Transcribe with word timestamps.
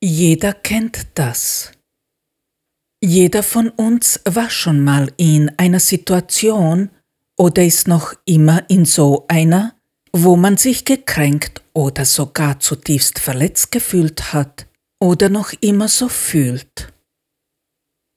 Jeder 0.00 0.52
kennt 0.52 1.08
das. 1.14 1.72
Jeder 3.02 3.42
von 3.42 3.68
uns 3.68 4.20
war 4.24 4.48
schon 4.48 4.84
mal 4.84 5.12
in 5.16 5.50
einer 5.58 5.80
Situation 5.80 6.90
oder 7.36 7.64
ist 7.64 7.88
noch 7.88 8.14
immer 8.24 8.62
in 8.70 8.84
so 8.84 9.24
einer, 9.26 9.74
wo 10.12 10.36
man 10.36 10.56
sich 10.56 10.84
gekränkt 10.84 11.62
oder 11.72 12.04
sogar 12.04 12.60
zutiefst 12.60 13.18
verletzt 13.18 13.72
gefühlt 13.72 14.32
hat 14.32 14.66
oder 15.00 15.28
noch 15.28 15.52
immer 15.60 15.88
so 15.88 16.08
fühlt. 16.08 16.92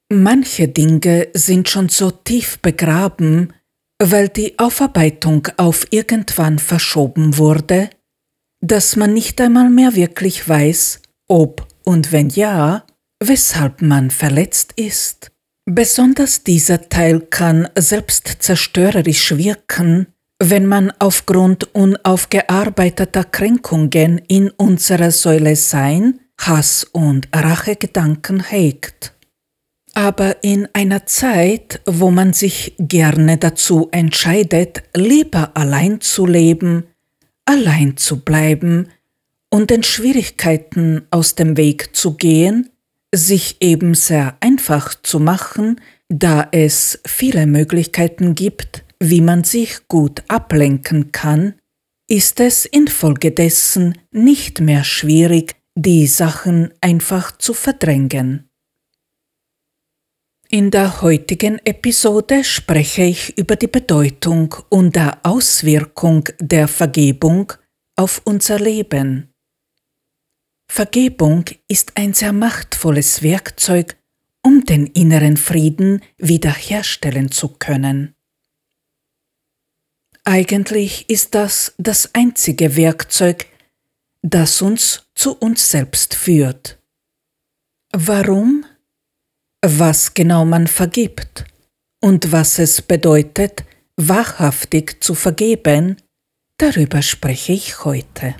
Manche 0.08 0.68
Dinge 0.68 1.28
sind 1.34 1.68
schon 1.68 1.88
so 1.88 2.12
tief 2.12 2.60
begraben, 2.60 3.54
weil 4.00 4.28
die 4.28 4.56
Aufarbeitung 4.58 5.48
auf 5.56 5.86
irgendwann 5.90 6.60
verschoben 6.60 7.38
wurde, 7.38 7.90
dass 8.60 8.94
man 8.94 9.14
nicht 9.14 9.40
einmal 9.40 9.68
mehr 9.68 9.96
wirklich 9.96 10.48
weiß, 10.48 11.00
ob 11.28 11.71
und 11.84 12.12
wenn 12.12 12.28
ja, 12.30 12.84
weshalb 13.22 13.82
man 13.82 14.10
verletzt 14.10 14.72
ist. 14.76 15.30
Besonders 15.64 16.42
dieser 16.42 16.88
Teil 16.88 17.20
kann 17.20 17.68
selbstzerstörerisch 17.76 19.36
wirken, 19.36 20.08
wenn 20.42 20.66
man 20.66 20.92
aufgrund 20.98 21.72
unaufgearbeiteter 21.74 23.24
Kränkungen 23.24 24.18
in 24.26 24.50
unserer 24.50 25.12
Säule 25.12 25.54
Sein 25.54 26.18
Hass 26.40 26.84
und 26.84 27.28
Rachegedanken 27.32 28.42
hegt. 28.42 29.14
Aber 29.94 30.42
in 30.42 30.68
einer 30.72 31.06
Zeit, 31.06 31.80
wo 31.86 32.10
man 32.10 32.32
sich 32.32 32.74
gerne 32.78 33.36
dazu 33.36 33.88
entscheidet, 33.92 34.82
lieber 34.96 35.52
allein 35.54 36.00
zu 36.00 36.26
leben, 36.26 36.84
allein 37.44 37.96
zu 37.96 38.20
bleiben, 38.20 38.88
und 39.52 39.68
den 39.68 39.82
Schwierigkeiten 39.82 41.06
aus 41.10 41.34
dem 41.34 41.58
Weg 41.58 41.94
zu 41.94 42.14
gehen, 42.16 42.70
sich 43.14 43.58
eben 43.60 43.94
sehr 43.94 44.38
einfach 44.40 44.94
zu 45.02 45.20
machen, 45.20 45.78
da 46.08 46.48
es 46.52 47.00
viele 47.06 47.46
Möglichkeiten 47.46 48.34
gibt, 48.34 48.82
wie 48.98 49.20
man 49.20 49.44
sich 49.44 49.88
gut 49.88 50.22
ablenken 50.28 51.12
kann, 51.12 51.54
ist 52.08 52.40
es 52.40 52.64
infolgedessen 52.64 53.98
nicht 54.10 54.60
mehr 54.60 54.84
schwierig, 54.84 55.56
die 55.74 56.06
Sachen 56.06 56.72
einfach 56.80 57.36
zu 57.36 57.52
verdrängen. 57.52 58.48
In 60.48 60.70
der 60.70 61.02
heutigen 61.02 61.58
Episode 61.64 62.44
spreche 62.44 63.02
ich 63.02 63.36
über 63.36 63.56
die 63.56 63.68
Bedeutung 63.68 64.54
und 64.70 64.96
der 64.96 65.18
Auswirkung 65.24 66.28
der 66.40 66.68
Vergebung 66.68 67.52
auf 67.96 68.22
unser 68.24 68.58
Leben. 68.58 69.31
Vergebung 70.74 71.44
ist 71.68 71.98
ein 71.98 72.14
sehr 72.14 72.32
machtvolles 72.32 73.22
Werkzeug, 73.22 73.94
um 74.42 74.64
den 74.64 74.86
inneren 74.86 75.36
Frieden 75.36 76.00
wiederherstellen 76.16 77.30
zu 77.30 77.48
können. 77.48 78.14
Eigentlich 80.24 81.10
ist 81.10 81.34
das 81.34 81.74
das 81.76 82.14
einzige 82.14 82.74
Werkzeug, 82.74 83.44
das 84.22 84.62
uns 84.62 85.10
zu 85.14 85.36
uns 85.36 85.70
selbst 85.70 86.14
führt. 86.14 86.78
Warum? 87.92 88.64
Was 89.60 90.14
genau 90.14 90.46
man 90.46 90.68
vergibt 90.68 91.44
und 92.00 92.32
was 92.32 92.58
es 92.58 92.80
bedeutet, 92.80 93.62
wahrhaftig 93.96 95.04
zu 95.04 95.14
vergeben, 95.14 95.98
darüber 96.56 97.02
spreche 97.02 97.52
ich 97.52 97.84
heute. 97.84 98.34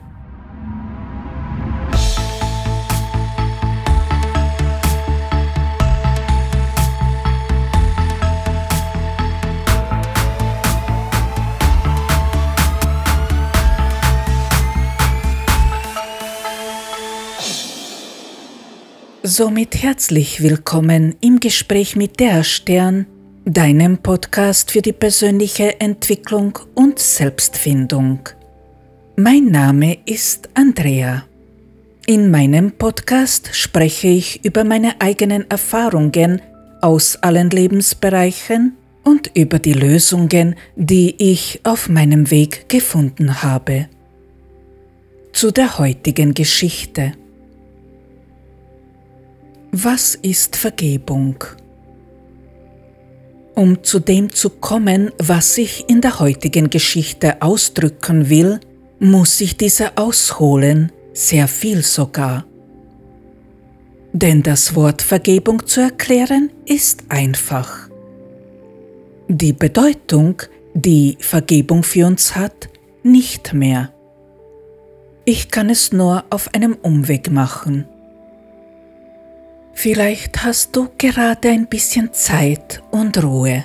Somit 19.25 19.81
herzlich 19.81 20.43
willkommen 20.43 21.15
im 21.21 21.39
Gespräch 21.39 21.95
mit 21.95 22.19
der 22.19 22.43
Stern, 22.43 23.07
deinem 23.45 23.99
Podcast 23.99 24.73
für 24.73 24.83
die 24.83 24.93
persönliche 24.93 25.79
Entwicklung 25.79 26.59
und 26.75 26.99
Selbstfindung. 26.99 28.29
Mein 29.15 29.45
Name 29.45 29.99
ist 30.07 30.49
Andrea. 30.55 31.25
In 32.05 32.33
meinem 32.33 32.73
Podcast 32.73 33.51
spreche 33.53 34.09
ich 34.09 34.45
über 34.45 34.65
meine 34.65 35.01
eigenen 35.01 35.49
Erfahrungen 35.49 36.43
aus 36.81 37.15
allen 37.23 37.51
Lebensbereichen 37.51 38.77
und 39.05 39.31
über 39.37 39.61
die 39.61 39.75
Lösungen, 39.75 40.57
die 40.75 41.15
ich 41.19 41.61
auf 41.63 41.89
meinem 41.89 42.33
Weg 42.33 42.69
gefunden 42.69 43.45
habe. 43.45 43.89
Zu 45.33 45.53
der 45.53 45.79
heutigen 45.79 46.35
Geschichte. 46.35 47.13
Was 49.75 50.17
ist 50.17 50.57
Vergebung? 50.57 51.43
Um 53.55 53.83
zu 53.83 54.01
dem 54.01 54.31
zu 54.31 54.51
kommen, 54.51 55.11
was 55.17 55.57
ich 55.57 55.89
in 55.89 56.03
der 56.03 56.21
heutigen 56.21 56.69
Geschichte 56.69 57.41
ausdrücken 57.41 58.29
will, 58.29 58.61
muss 59.01 59.41
ich 59.41 59.57
diese 59.57 59.97
ausholen, 59.97 60.93
sehr 61.15 61.49
viel 61.49 61.81
sogar. 61.81 62.45
Denn 64.13 64.43
das 64.43 64.75
Wort 64.75 65.01
Vergebung 65.01 65.67
zu 65.67 65.81
erklären 65.81 66.51
ist 66.67 67.05
einfach. 67.09 67.89
Die 69.29 69.55
Bedeutung, 69.55 70.43
die 70.75 71.17
Vergebung 71.19 71.83
für 71.83 72.07
uns 72.07 72.37
hat, 72.37 72.69
nicht 73.03 73.55
mehr. 73.55 73.91
Ich 75.25 75.51
kann 75.51 75.71
es 75.71 75.93
nur 75.93 76.25
auf 76.29 76.53
einem 76.53 76.75
Umweg 76.75 77.31
machen. 77.31 77.87
Vielleicht 79.75 80.45
hast 80.45 80.77
du 80.77 80.89
gerade 80.99 81.49
ein 81.49 81.67
bisschen 81.67 82.13
Zeit 82.13 82.83
und 82.91 83.23
Ruhe. 83.23 83.65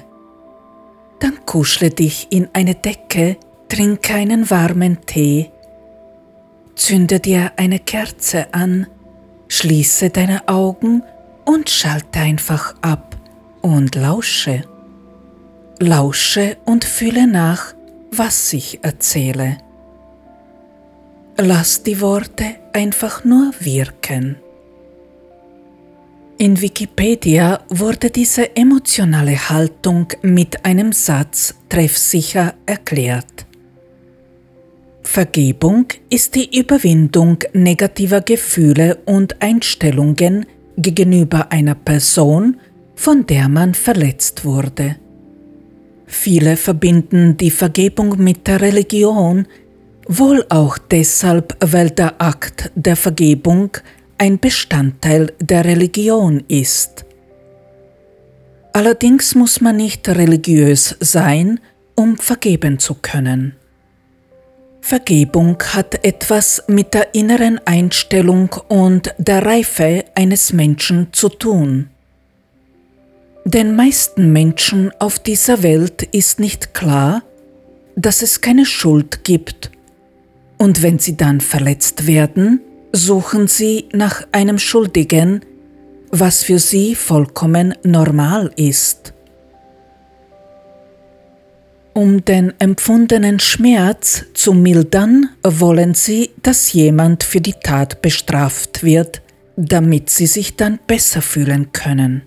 Dann 1.19 1.45
kuschle 1.45 1.90
dich 1.90 2.28
in 2.31 2.47
eine 2.53 2.75
Decke, 2.75 3.38
trinke 3.69 4.13
einen 4.13 4.50
warmen 4.50 5.06
Tee, 5.06 5.51
zünde 6.75 7.19
dir 7.19 7.51
eine 7.57 7.79
Kerze 7.79 8.53
an, 8.53 8.88
schließe 9.47 10.09
deine 10.09 10.47
Augen 10.47 11.03
und 11.46 11.69
schalte 11.69 12.19
einfach 12.19 12.75
ab 12.81 13.16
und 13.62 13.96
lausche. 13.96 14.63
Lausche 15.79 16.57
und 16.66 16.85
fühle 16.85 17.28
nach, 17.28 17.73
was 18.12 18.51
ich 18.53 18.84
erzähle. 18.84 19.57
Lass 21.38 21.84
die 21.84 22.01
Worte 22.01 22.56
einfach 22.73 23.23
nur 23.23 23.53
wirken. 23.59 24.38
In 26.40 26.62
Wikipedia 26.62 27.62
wurde 27.70 28.12
diese 28.12 28.56
emotionale 28.56 29.50
Haltung 29.50 30.09
mit 30.22 30.64
einem 30.66 30.92
Satz 30.92 31.56
treffsicher 31.68 32.53
erklärt. 32.68 33.48
Vergebung 35.02 35.88
ist 36.12 36.36
die 36.36 36.59
Überwindung 36.59 37.40
negativer 37.53 38.22
Gefühle 38.22 39.00
und 39.06 39.42
Einstellungen 39.42 40.46
gegenüber 40.78 41.52
einer 41.52 41.74
Person, 41.74 42.58
von 42.94 43.26
der 43.26 43.50
man 43.50 43.74
verletzt 43.74 44.46
wurde. 44.46 44.97
Viele 46.06 46.56
verbinden 46.56 47.38
die 47.38 47.52
Vergebung 47.52 48.16
mit 48.22 48.46
der 48.46 48.62
Religion, 48.62 49.47
wohl 50.08 50.46
auch 50.50 50.78
deshalb, 50.78 51.58
weil 51.62 51.90
der 51.90 52.22
Akt 52.22 52.72
der 52.76 52.96
Vergebung 52.96 53.72
ein 54.17 54.40
Bestandteil 54.40 55.34
der 55.40 55.66
Religion 55.66 56.43
ist. 56.47 57.05
Allerdings 58.73 59.35
muss 59.35 59.61
man 59.61 59.78
nicht 59.78 60.08
religiös 60.08 60.96
sein, 60.99 61.59
um 61.96 62.17
vergeben 62.17 62.79
zu 62.79 62.96
können. 62.96 63.55
Vergebung 64.81 65.58
hat 65.73 66.05
etwas 66.05 66.64
mit 66.67 66.93
der 66.93 67.14
inneren 67.14 67.59
Einstellung 67.66 68.49
und 68.69 69.14
der 69.17 69.46
Reife 69.46 70.05
eines 70.16 70.53
Menschen 70.53 71.08
zu 71.11 71.29
tun. 71.29 71.90
Den 73.43 73.75
meisten 73.75 74.31
Menschen 74.31 74.91
auf 74.99 75.20
dieser 75.20 75.63
Welt 75.63 76.03
ist 76.03 76.40
nicht 76.40 76.73
klar, 76.73 77.23
dass 77.96 78.22
es 78.22 78.41
keine 78.41 78.66
Schuld 78.66 79.23
gibt, 79.23 79.72
und 80.58 80.81
wenn 80.81 80.99
sie 80.99 81.17
dann 81.17 81.41
verletzt 81.41 82.08
werden, 82.08 82.61
suchen 82.91 83.47
sie 83.47 83.89
nach 83.93 84.28
einem 84.31 84.59
Schuldigen, 84.59 85.41
was 86.11 86.43
für 86.43 86.59
sie 86.59 86.95
vollkommen 86.95 87.75
normal 87.84 88.51
ist. 88.55 89.13
Um 91.93 92.23
den 92.23 92.53
empfundenen 92.59 93.39
Schmerz 93.39 94.25
zu 94.34 94.53
mildern, 94.53 95.29
wollen 95.43 95.95
sie, 95.95 96.29
dass 96.43 96.72
jemand 96.72 97.23
für 97.23 97.41
die 97.41 97.55
Tat 97.63 98.03
bestraft 98.03 98.84
wird, 98.84 99.23
damit 99.55 100.11
sie 100.11 100.28
sich 100.28 100.55
dann 100.55 100.79
besser 100.85 101.23
fühlen 101.23 101.72
können. 101.72 102.22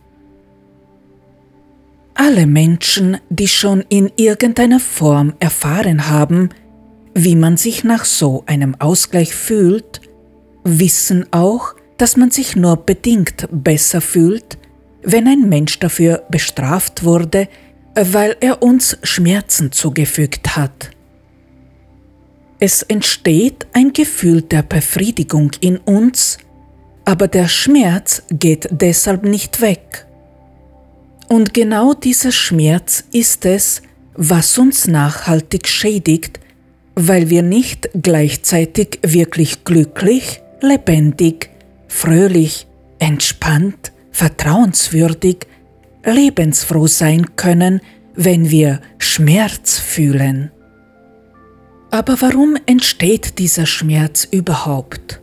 Alle 2.15 2.49
Menschen, 2.49 3.19
die 3.29 3.47
schon 3.47 3.85
in 3.89 4.11
irgendeiner 4.17 4.81
Form 4.81 5.35
erfahren 5.39 6.09
haben, 6.09 6.51
wie 7.15 7.37
man 7.37 7.57
sich 7.57 7.85
nach 7.85 8.05
so 8.05 8.43
einem 8.47 8.75
Ausgleich 8.75 9.35
fühlt, 9.35 10.01
wissen 10.65 11.27
auch, 11.33 11.75
dass 11.99 12.17
man 12.17 12.31
sich 12.31 12.57
nur 12.57 12.77
bedingt 12.77 13.47
besser 13.51 14.01
fühlt, 14.01 14.59
wenn 15.03 15.27
ein 15.27 15.49
Mensch 15.49 15.79
dafür 15.79 16.25
bestraft 16.31 17.05
wurde, 17.05 17.49
weil 17.95 18.37
er 18.41 18.63
uns 18.63 18.99
Schmerzen 19.03 19.73
zugefügt 19.73 20.57
hat. 20.57 20.91
Es 22.59 22.83
entsteht 22.83 23.67
ein 23.73 23.93
Gefühl 23.93 24.43
der 24.43 24.63
Befriedigung 24.63 25.51
in 25.61 25.79
uns, 25.79 26.39
aber 27.05 27.27
der 27.27 27.49
Schmerz 27.49 28.23
geht 28.31 28.69
deshalb 28.71 29.25
nicht 29.25 29.61
weg. 29.61 30.07
Und 31.29 31.55
genau 31.55 31.95
dieser 31.95 32.33
Schmerz 32.33 33.05
ist 33.13 33.47
es, 33.47 33.83
was 34.15 34.59
uns 34.59 34.87
nachhaltig 34.87 35.69
schädigt, 35.69 36.41
weil 36.95 37.31
wir 37.31 37.43
nicht 37.43 37.89
gleichzeitig 37.95 38.99
wirklich 39.03 39.65
glücklich, 39.65 40.43
lebendig, 40.63 41.51
fröhlich, 41.89 42.67
entspannt, 42.99 43.93
vertrauenswürdig, 44.11 45.47
lebensfroh 46.05 46.87
sein 46.87 47.37
können, 47.37 47.81
wenn 48.15 48.51
wir 48.51 48.81
Schmerz 48.99 49.79
fühlen. 49.79 50.51
Aber 51.91 52.21
warum 52.21 52.57
entsteht 52.67 53.39
dieser 53.39 53.67
Schmerz 53.67 54.27
überhaupt? 54.31 55.21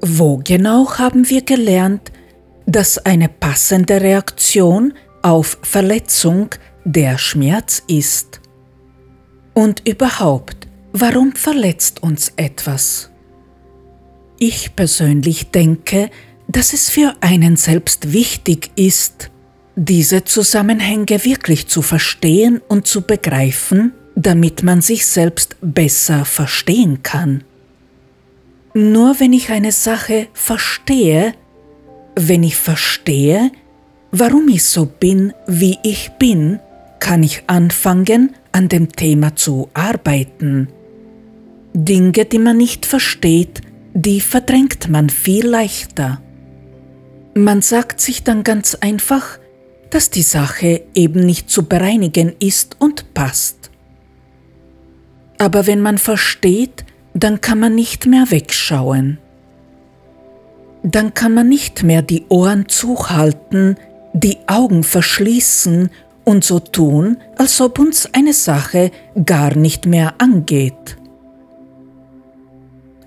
Wo 0.00 0.38
genau 0.38 0.98
haben 0.98 1.28
wir 1.28 1.42
gelernt, 1.42 2.12
dass 2.66 2.98
eine 2.98 3.28
passende 3.28 4.00
Reaktion 4.00 4.94
auf 5.22 5.58
Verletzung 5.62 6.50
der 6.84 7.18
Schmerz 7.18 7.82
ist. 7.86 8.40
Und 9.54 9.86
überhaupt, 9.86 10.68
warum 10.92 11.32
verletzt 11.32 12.02
uns 12.02 12.32
etwas? 12.36 13.09
Ich 14.40 14.74
persönlich 14.74 15.52
denke, 15.52 16.10
dass 16.48 16.72
es 16.72 16.90
für 16.90 17.14
einen 17.20 17.56
selbst 17.56 18.12
wichtig 18.12 18.72
ist, 18.74 19.30
diese 19.76 20.24
Zusammenhänge 20.24 21.24
wirklich 21.24 21.68
zu 21.68 21.82
verstehen 21.82 22.60
und 22.66 22.88
zu 22.88 23.02
begreifen, 23.02 23.92
damit 24.16 24.64
man 24.64 24.82
sich 24.82 25.06
selbst 25.06 25.54
besser 25.60 26.24
verstehen 26.24 27.04
kann. 27.04 27.44
Nur 28.74 29.20
wenn 29.20 29.32
ich 29.32 29.50
eine 29.50 29.70
Sache 29.70 30.26
verstehe, 30.32 31.34
wenn 32.16 32.42
ich 32.42 32.56
verstehe, 32.56 33.52
Warum 34.12 34.48
ich 34.48 34.64
so 34.64 34.86
bin, 34.86 35.32
wie 35.46 35.78
ich 35.84 36.10
bin, 36.18 36.58
kann 36.98 37.22
ich 37.22 37.44
anfangen, 37.46 38.34
an 38.50 38.68
dem 38.68 38.90
Thema 38.90 39.36
zu 39.36 39.68
arbeiten. 39.72 40.68
Dinge, 41.74 42.24
die 42.24 42.40
man 42.40 42.56
nicht 42.56 42.86
versteht, 42.86 43.60
die 43.94 44.20
verdrängt 44.20 44.88
man 44.88 45.10
viel 45.10 45.46
leichter. 45.46 46.20
Man 47.34 47.62
sagt 47.62 48.00
sich 48.00 48.24
dann 48.24 48.42
ganz 48.42 48.74
einfach, 48.74 49.38
dass 49.90 50.10
die 50.10 50.22
Sache 50.22 50.82
eben 50.94 51.20
nicht 51.20 51.50
zu 51.50 51.66
bereinigen 51.66 52.34
ist 52.38 52.76
und 52.78 53.14
passt. 53.14 53.70
Aber 55.38 55.66
wenn 55.66 55.80
man 55.80 55.98
versteht, 55.98 56.84
dann 57.14 57.40
kann 57.40 57.58
man 57.58 57.74
nicht 57.74 58.06
mehr 58.06 58.30
wegschauen. 58.30 59.18
Dann 60.82 61.12
kann 61.12 61.34
man 61.34 61.48
nicht 61.48 61.82
mehr 61.82 62.02
die 62.02 62.24
Ohren 62.28 62.68
zuhalten, 62.68 63.76
die 64.12 64.38
Augen 64.46 64.82
verschließen 64.82 65.90
und 66.24 66.44
so 66.44 66.58
tun, 66.60 67.18
als 67.36 67.60
ob 67.60 67.78
uns 67.78 68.08
eine 68.12 68.32
Sache 68.32 68.90
gar 69.24 69.56
nicht 69.56 69.86
mehr 69.86 70.14
angeht. 70.18 70.96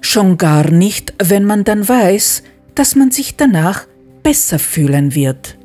Schon 0.05 0.37
gar 0.37 0.69
nicht, 0.69 1.13
wenn 1.23 1.45
man 1.45 1.63
dann 1.63 1.87
weiß, 1.87 2.43
dass 2.75 2.95
man 2.97 3.09
sich 3.09 3.37
danach 3.37 3.87
besser 4.21 4.59
fühlen 4.59 5.15
wird. 5.15 5.57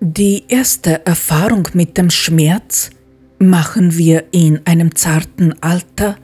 Die 0.00 0.44
erste 0.48 1.04
Erfahrung 1.04 1.68
mit 1.74 1.98
dem 1.98 2.08
Schmerz 2.08 2.90
machen 3.38 3.98
wir 3.98 4.24
in 4.32 4.62
einem 4.64 4.94
zarten 4.94 5.54
Alter, 5.60 6.16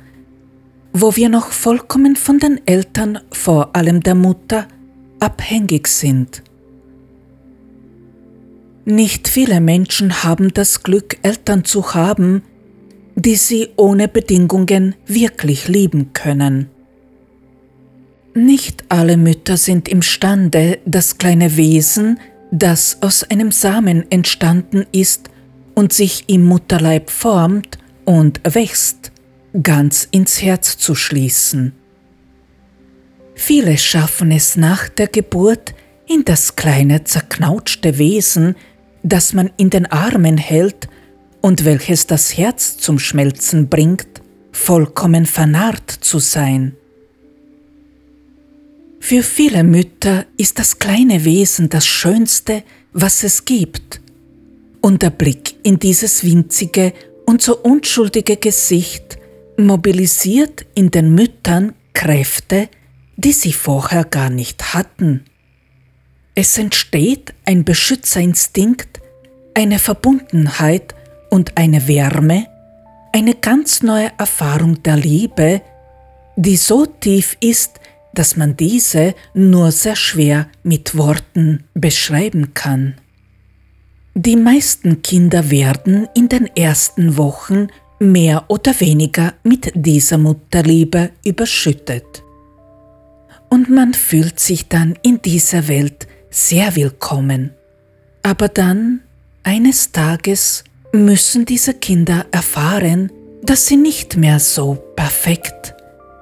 wo 0.94 1.16
wir 1.16 1.28
noch 1.28 1.52
vollkommen 1.52 2.16
von 2.16 2.38
den 2.38 2.66
Eltern, 2.66 3.18
vor 3.30 3.76
allem 3.76 4.00
der 4.00 4.14
Mutter, 4.14 4.66
abhängig 5.20 5.86
sind. 5.86 6.42
Nicht 8.86 9.28
viele 9.28 9.60
Menschen 9.60 10.24
haben 10.24 10.52
das 10.54 10.82
Glück, 10.82 11.18
Eltern 11.22 11.64
zu 11.64 11.94
haben, 11.94 12.42
die 13.14 13.36
sie 13.36 13.68
ohne 13.76 14.08
Bedingungen 14.08 14.94
wirklich 15.06 15.68
lieben 15.68 16.12
können. 16.12 16.68
Nicht 18.34 18.84
alle 18.88 19.16
Mütter 19.16 19.56
sind 19.56 19.88
imstande, 19.88 20.78
das 20.86 21.18
kleine 21.18 21.56
Wesen, 21.56 22.18
das 22.50 22.98
aus 23.02 23.24
einem 23.24 23.50
Samen 23.50 24.10
entstanden 24.10 24.86
ist 24.92 25.28
und 25.74 25.92
sich 25.92 26.24
im 26.28 26.44
Mutterleib 26.44 27.10
formt 27.10 27.78
und 28.04 28.40
wächst, 28.44 29.12
ganz 29.62 30.08
ins 30.10 30.40
Herz 30.40 30.78
zu 30.78 30.94
schließen. 30.94 31.72
Viele 33.34 33.76
schaffen 33.76 34.30
es 34.30 34.56
nach 34.56 34.88
der 34.88 35.08
Geburt, 35.08 35.74
in 36.08 36.24
das 36.24 36.56
kleine 36.56 37.04
zerknautschte 37.04 37.98
Wesen, 37.98 38.56
das 39.02 39.32
man 39.34 39.50
in 39.56 39.70
den 39.70 39.86
Armen 39.86 40.36
hält 40.36 40.88
und 41.42 41.64
welches 41.66 42.06
das 42.06 42.38
Herz 42.38 42.78
zum 42.78 42.98
Schmelzen 42.98 43.68
bringt, 43.68 44.22
vollkommen 44.52 45.26
vernarrt 45.26 45.90
zu 45.90 46.18
sein. 46.18 46.76
Für 49.00 49.22
viele 49.22 49.64
Mütter 49.64 50.24
ist 50.36 50.58
das 50.58 50.78
kleine 50.78 51.24
Wesen 51.24 51.68
das 51.68 51.86
Schönste, 51.86 52.62
was 52.92 53.24
es 53.24 53.44
gibt, 53.44 54.00
und 54.80 55.02
der 55.02 55.10
Blick 55.10 55.56
in 55.64 55.78
dieses 55.78 56.24
winzige 56.24 56.92
und 57.26 57.42
so 57.42 57.58
unschuldige 57.58 58.36
Gesicht 58.36 59.18
mobilisiert 59.56 60.64
in 60.74 60.90
den 60.90 61.14
Müttern 61.14 61.74
Kräfte, 61.92 62.68
die 63.16 63.32
sie 63.32 63.52
vorher 63.52 64.04
gar 64.04 64.30
nicht 64.30 64.74
hatten. 64.74 65.24
Es 66.34 66.56
entsteht 66.56 67.34
ein 67.44 67.64
Beschützerinstinkt, 67.64 69.00
eine 69.54 69.78
Verbundenheit 69.78 70.94
und 71.32 71.56
eine 71.56 71.88
Wärme, 71.88 72.46
eine 73.10 73.34
ganz 73.34 73.82
neue 73.82 74.10
Erfahrung 74.18 74.82
der 74.82 74.98
Liebe, 74.98 75.62
die 76.36 76.58
so 76.58 76.84
tief 76.84 77.38
ist, 77.40 77.80
dass 78.12 78.36
man 78.36 78.54
diese 78.54 79.14
nur 79.32 79.72
sehr 79.72 79.96
schwer 79.96 80.48
mit 80.62 80.94
Worten 80.94 81.64
beschreiben 81.72 82.52
kann. 82.52 82.96
Die 84.14 84.36
meisten 84.36 85.00
Kinder 85.00 85.50
werden 85.50 86.06
in 86.14 86.28
den 86.28 86.54
ersten 86.54 87.16
Wochen 87.16 87.68
mehr 87.98 88.44
oder 88.48 88.78
weniger 88.78 89.32
mit 89.42 89.72
dieser 89.74 90.18
Mutterliebe 90.18 91.12
überschüttet. 91.24 92.22
Und 93.48 93.70
man 93.70 93.94
fühlt 93.94 94.38
sich 94.38 94.68
dann 94.68 94.98
in 95.02 95.22
dieser 95.22 95.66
Welt 95.66 96.06
sehr 96.28 96.76
willkommen. 96.76 97.54
Aber 98.22 98.48
dann, 98.48 99.00
eines 99.44 99.92
Tages, 99.92 100.64
müssen 100.92 101.44
diese 101.46 101.74
Kinder 101.74 102.26
erfahren, 102.30 103.10
dass 103.42 103.66
sie 103.66 103.76
nicht 103.76 104.16
mehr 104.16 104.38
so 104.38 104.76
perfekt, 104.96 105.74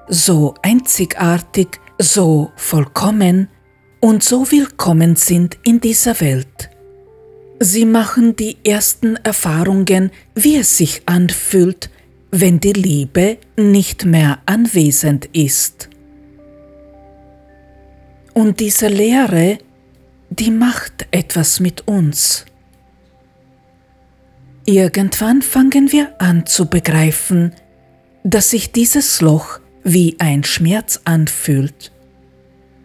so 0.08 0.54
einzigartig, 0.62 1.80
so 1.98 2.50
vollkommen 2.56 3.48
und 4.00 4.22
so 4.22 4.50
willkommen 4.50 5.16
sind 5.16 5.58
in 5.64 5.80
dieser 5.80 6.20
Welt. 6.20 6.70
Sie 7.58 7.84
machen 7.84 8.36
die 8.36 8.56
ersten 8.64 9.16
Erfahrungen, 9.16 10.10
wie 10.34 10.56
es 10.56 10.78
sich 10.78 11.02
anfühlt, 11.06 11.90
wenn 12.30 12.60
die 12.60 12.72
Liebe 12.72 13.38
nicht 13.58 14.06
mehr 14.06 14.38
anwesend 14.46 15.26
ist. 15.32 15.90
Und 18.32 18.60
diese 18.60 18.88
Lehre 18.88 19.58
die 20.30 20.52
macht 20.52 21.08
etwas 21.10 21.58
mit 21.58 21.88
uns. 21.88 22.46
Irgendwann 24.70 25.42
fangen 25.42 25.90
wir 25.90 26.12
an 26.18 26.46
zu 26.46 26.66
begreifen, 26.66 27.52
dass 28.22 28.50
sich 28.50 28.70
dieses 28.70 29.20
Loch 29.20 29.58
wie 29.82 30.14
ein 30.20 30.44
Schmerz 30.44 31.00
anfühlt. 31.04 31.90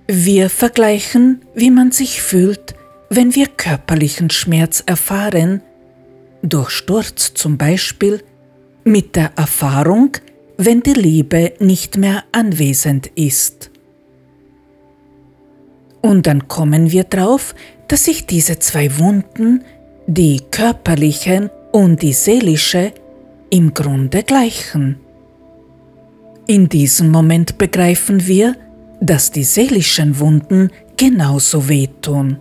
Wir 0.07 0.49
vergleichen, 0.49 1.45
wie 1.53 1.69
man 1.69 1.91
sich 1.91 2.23
fühlt, 2.23 2.73
wenn 3.11 3.35
wir 3.35 3.45
körperlichen 3.45 4.31
Schmerz 4.31 4.81
erfahren, 4.87 5.61
durch 6.41 6.71
Sturz 6.71 7.35
zum 7.35 7.59
Beispiel, 7.59 8.23
mit 8.83 9.15
der 9.15 9.33
Erfahrung, 9.35 10.17
wenn 10.57 10.81
die 10.81 10.93
Liebe 10.93 11.53
nicht 11.59 11.97
mehr 11.97 12.23
anwesend 12.31 13.11
ist. 13.13 13.69
Und 16.01 16.25
dann 16.25 16.47
kommen 16.47 16.89
wir 16.89 17.03
drauf, 17.03 17.53
dass 17.87 18.05
sich 18.05 18.25
diese 18.25 18.57
zwei 18.57 18.97
Wunden, 18.97 19.63
die 20.07 20.41
körperliche 20.49 21.51
und 21.75 22.03
die 22.03 22.13
seelische, 22.13 22.93
im 23.49 23.73
Grunde 23.73 24.23
gleichen. 24.23 24.95
In 26.47 26.69
diesem 26.69 27.11
Moment 27.11 27.57
begreifen 27.57 28.25
wir, 28.25 28.55
dass 29.01 29.29
die 29.29 29.43
seelischen 29.43 30.17
Wunden 30.21 30.69
genauso 30.95 31.67
wehtun. 31.67 32.37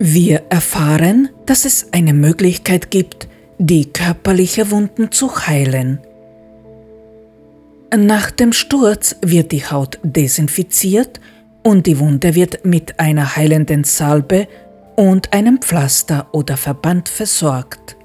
Wir 0.00 0.42
erfahren, 0.48 1.28
dass 1.46 1.64
es 1.64 1.92
eine 1.92 2.14
Möglichkeit 2.14 2.90
gibt, 2.90 3.28
die 3.58 3.84
körperliche 3.84 4.72
Wunden 4.72 5.12
zu 5.12 5.46
heilen. 5.46 6.00
Nach 7.96 8.32
dem 8.32 8.52
Sturz 8.52 9.14
wird 9.22 9.52
die 9.52 9.64
Haut 9.64 10.00
desinfiziert 10.02 11.20
und 11.62 11.86
die 11.86 12.00
Wunde 12.00 12.34
wird 12.34 12.64
mit 12.64 12.98
einer 12.98 13.36
heilenden 13.36 13.84
Salbe 13.84 14.48
und 14.98 15.32
einem 15.32 15.62
Pflaster 15.62 16.26
oder 16.32 16.56
Verband 16.56 17.08
versorgt. 17.08 17.96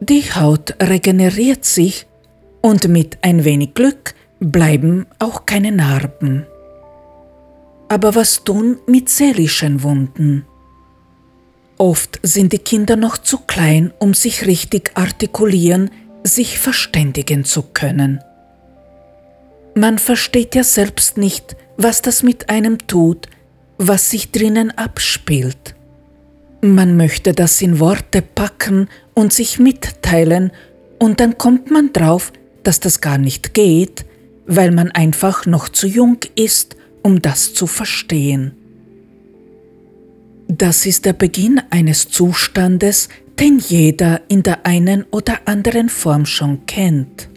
Die 0.00 0.24
Haut 0.34 0.74
regeneriert 0.82 1.64
sich 1.64 2.08
und 2.60 2.88
mit 2.88 3.18
ein 3.22 3.44
wenig 3.44 3.74
Glück 3.74 4.16
bleiben 4.40 5.06
auch 5.20 5.46
keine 5.46 5.70
Narben. 5.70 6.44
Aber 7.88 8.16
was 8.16 8.42
tun 8.42 8.78
mit 8.88 9.08
seelischen 9.08 9.84
Wunden? 9.84 10.44
Oft 11.78 12.18
sind 12.24 12.52
die 12.52 12.58
Kinder 12.58 12.96
noch 12.96 13.16
zu 13.16 13.38
klein, 13.38 13.92
um 14.00 14.12
sich 14.12 14.44
richtig 14.44 14.90
artikulieren, 14.94 15.92
sich 16.24 16.58
verständigen 16.58 17.44
zu 17.44 17.62
können. 17.62 18.24
Man 19.76 20.00
versteht 20.00 20.56
ja 20.56 20.64
selbst 20.64 21.16
nicht, 21.16 21.54
was 21.76 22.02
das 22.02 22.24
mit 22.24 22.50
einem 22.50 22.88
tut, 22.88 23.28
was 23.82 24.10
sich 24.10 24.30
drinnen 24.30 24.70
abspielt. 24.72 25.74
Man 26.60 26.98
möchte 26.98 27.32
das 27.32 27.62
in 27.62 27.80
Worte 27.80 28.20
packen 28.20 28.88
und 29.14 29.32
sich 29.32 29.58
mitteilen, 29.58 30.52
und 30.98 31.18
dann 31.18 31.38
kommt 31.38 31.70
man 31.70 31.94
drauf, 31.94 32.30
dass 32.62 32.78
das 32.78 33.00
gar 33.00 33.16
nicht 33.16 33.54
geht, 33.54 34.04
weil 34.46 34.70
man 34.70 34.90
einfach 34.90 35.46
noch 35.46 35.70
zu 35.70 35.86
jung 35.86 36.18
ist, 36.34 36.76
um 37.02 37.22
das 37.22 37.54
zu 37.54 37.66
verstehen. 37.66 38.52
Das 40.46 40.84
ist 40.84 41.06
der 41.06 41.14
Beginn 41.14 41.62
eines 41.70 42.10
Zustandes, 42.10 43.08
den 43.38 43.58
jeder 43.60 44.20
in 44.28 44.42
der 44.42 44.66
einen 44.66 45.06
oder 45.10 45.38
anderen 45.46 45.88
Form 45.88 46.26
schon 46.26 46.66
kennt. 46.66 47.29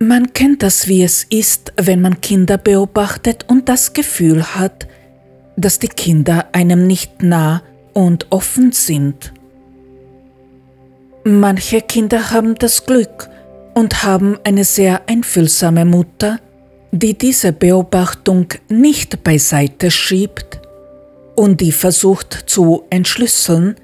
Man 0.00 0.32
kennt 0.32 0.62
das, 0.62 0.86
wie 0.86 1.02
es 1.02 1.24
ist, 1.24 1.72
wenn 1.76 2.00
man 2.00 2.20
Kinder 2.20 2.56
beobachtet 2.56 3.46
und 3.48 3.68
das 3.68 3.92
Gefühl 3.94 4.44
hat, 4.54 4.86
dass 5.56 5.80
die 5.80 5.88
Kinder 5.88 6.46
einem 6.52 6.86
nicht 6.86 7.22
nah 7.22 7.62
und 7.94 8.28
offen 8.30 8.70
sind. 8.70 9.32
Manche 11.24 11.82
Kinder 11.82 12.30
haben 12.30 12.54
das 12.54 12.86
Glück 12.86 13.28
und 13.74 14.04
haben 14.04 14.38
eine 14.44 14.62
sehr 14.64 15.08
einfühlsame 15.08 15.84
Mutter, 15.84 16.38
die 16.92 17.18
diese 17.18 17.52
Beobachtung 17.52 18.46
nicht 18.68 19.24
beiseite 19.24 19.90
schiebt 19.90 20.60
und 21.34 21.60
die 21.60 21.72
versucht 21.72 22.44
zu 22.46 22.84
entschlüsseln, 22.88 23.74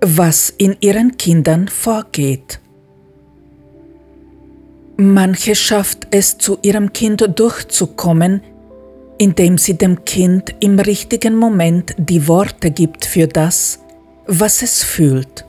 was 0.00 0.48
in 0.56 0.76
ihren 0.80 1.18
Kindern 1.18 1.68
vorgeht. 1.68 2.61
Manche 4.96 5.54
schafft 5.54 6.08
es 6.10 6.36
zu 6.36 6.58
ihrem 6.62 6.92
Kind 6.92 7.26
durchzukommen, 7.38 8.42
indem 9.18 9.56
sie 9.56 9.78
dem 9.78 10.04
Kind 10.04 10.54
im 10.60 10.78
richtigen 10.78 11.36
Moment 11.36 11.94
die 11.96 12.28
Worte 12.28 12.70
gibt 12.70 13.04
für 13.04 13.26
das, 13.26 13.80
was 14.26 14.62
es 14.62 14.82
fühlt. 14.82 15.46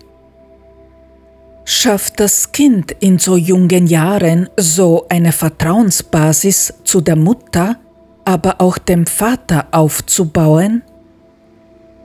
Schafft 1.65 2.19
das 2.19 2.51
Kind 2.51 2.91
in 2.99 3.19
so 3.19 3.37
jungen 3.37 3.87
Jahren 3.87 4.49
so 4.57 5.05
eine 5.09 5.31
Vertrauensbasis 5.31 6.73
zu 6.83 7.01
der 7.01 7.15
Mutter, 7.15 7.77
aber 8.25 8.61
auch 8.61 8.77
dem 8.77 9.05
Vater 9.05 9.67
aufzubauen? 9.71 10.83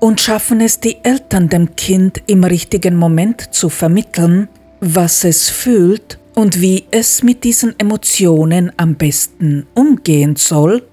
Und 0.01 0.21
schaffen 0.21 0.61
es 0.61 0.79
die 0.79 1.05
Eltern 1.05 1.49
dem 1.49 1.75
Kind 1.75 2.23
im 2.27 2.45
richtigen 2.45 2.97
Moment 2.97 3.53
zu 3.53 3.69
vermitteln, 3.69 4.49
was 4.81 5.25
es 5.25 5.51
fühlt 5.51 6.19
und 6.39 6.61
wie 6.61 6.85
es 6.93 7.25
mit 7.25 7.43
diesen 7.43 7.75
Emotionen 7.81 8.71
am 8.77 8.95
besten 8.95 9.67
umgehen 9.75 10.37
soll? 10.37 10.87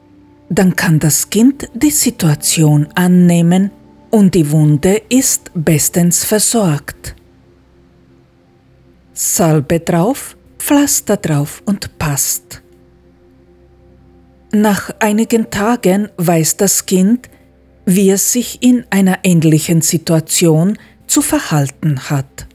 Dann 0.50 0.75
kann 0.75 0.98
das 0.98 1.30
Kind 1.30 1.70
die 1.75 1.92
Situation 1.92 2.88
annehmen 2.96 3.70
und 4.10 4.34
die 4.34 4.50
Wunde 4.50 5.04
ist 5.08 5.52
bestens 5.54 6.25
versorgt. 6.25 7.16
Salbe 9.14 9.82
drauf, 9.82 10.36
Pflaster 10.58 11.18
drauf 11.18 11.62
und 11.68 11.96
passt. 12.00 12.64
Nach 14.52 14.90
einigen 15.00 15.52
Tagen 15.52 16.10
weiß 16.18 16.58
das 16.58 16.88
Kind, 16.88 17.30
wie 17.86 18.10
es 18.10 18.32
sich 18.32 18.64
in 18.64 18.84
einer 18.90 19.20
ähnlichen 19.22 19.82
Situation 19.82 20.80
zu 21.06 21.22
verhalten 21.22 22.10
hat. 22.10 22.48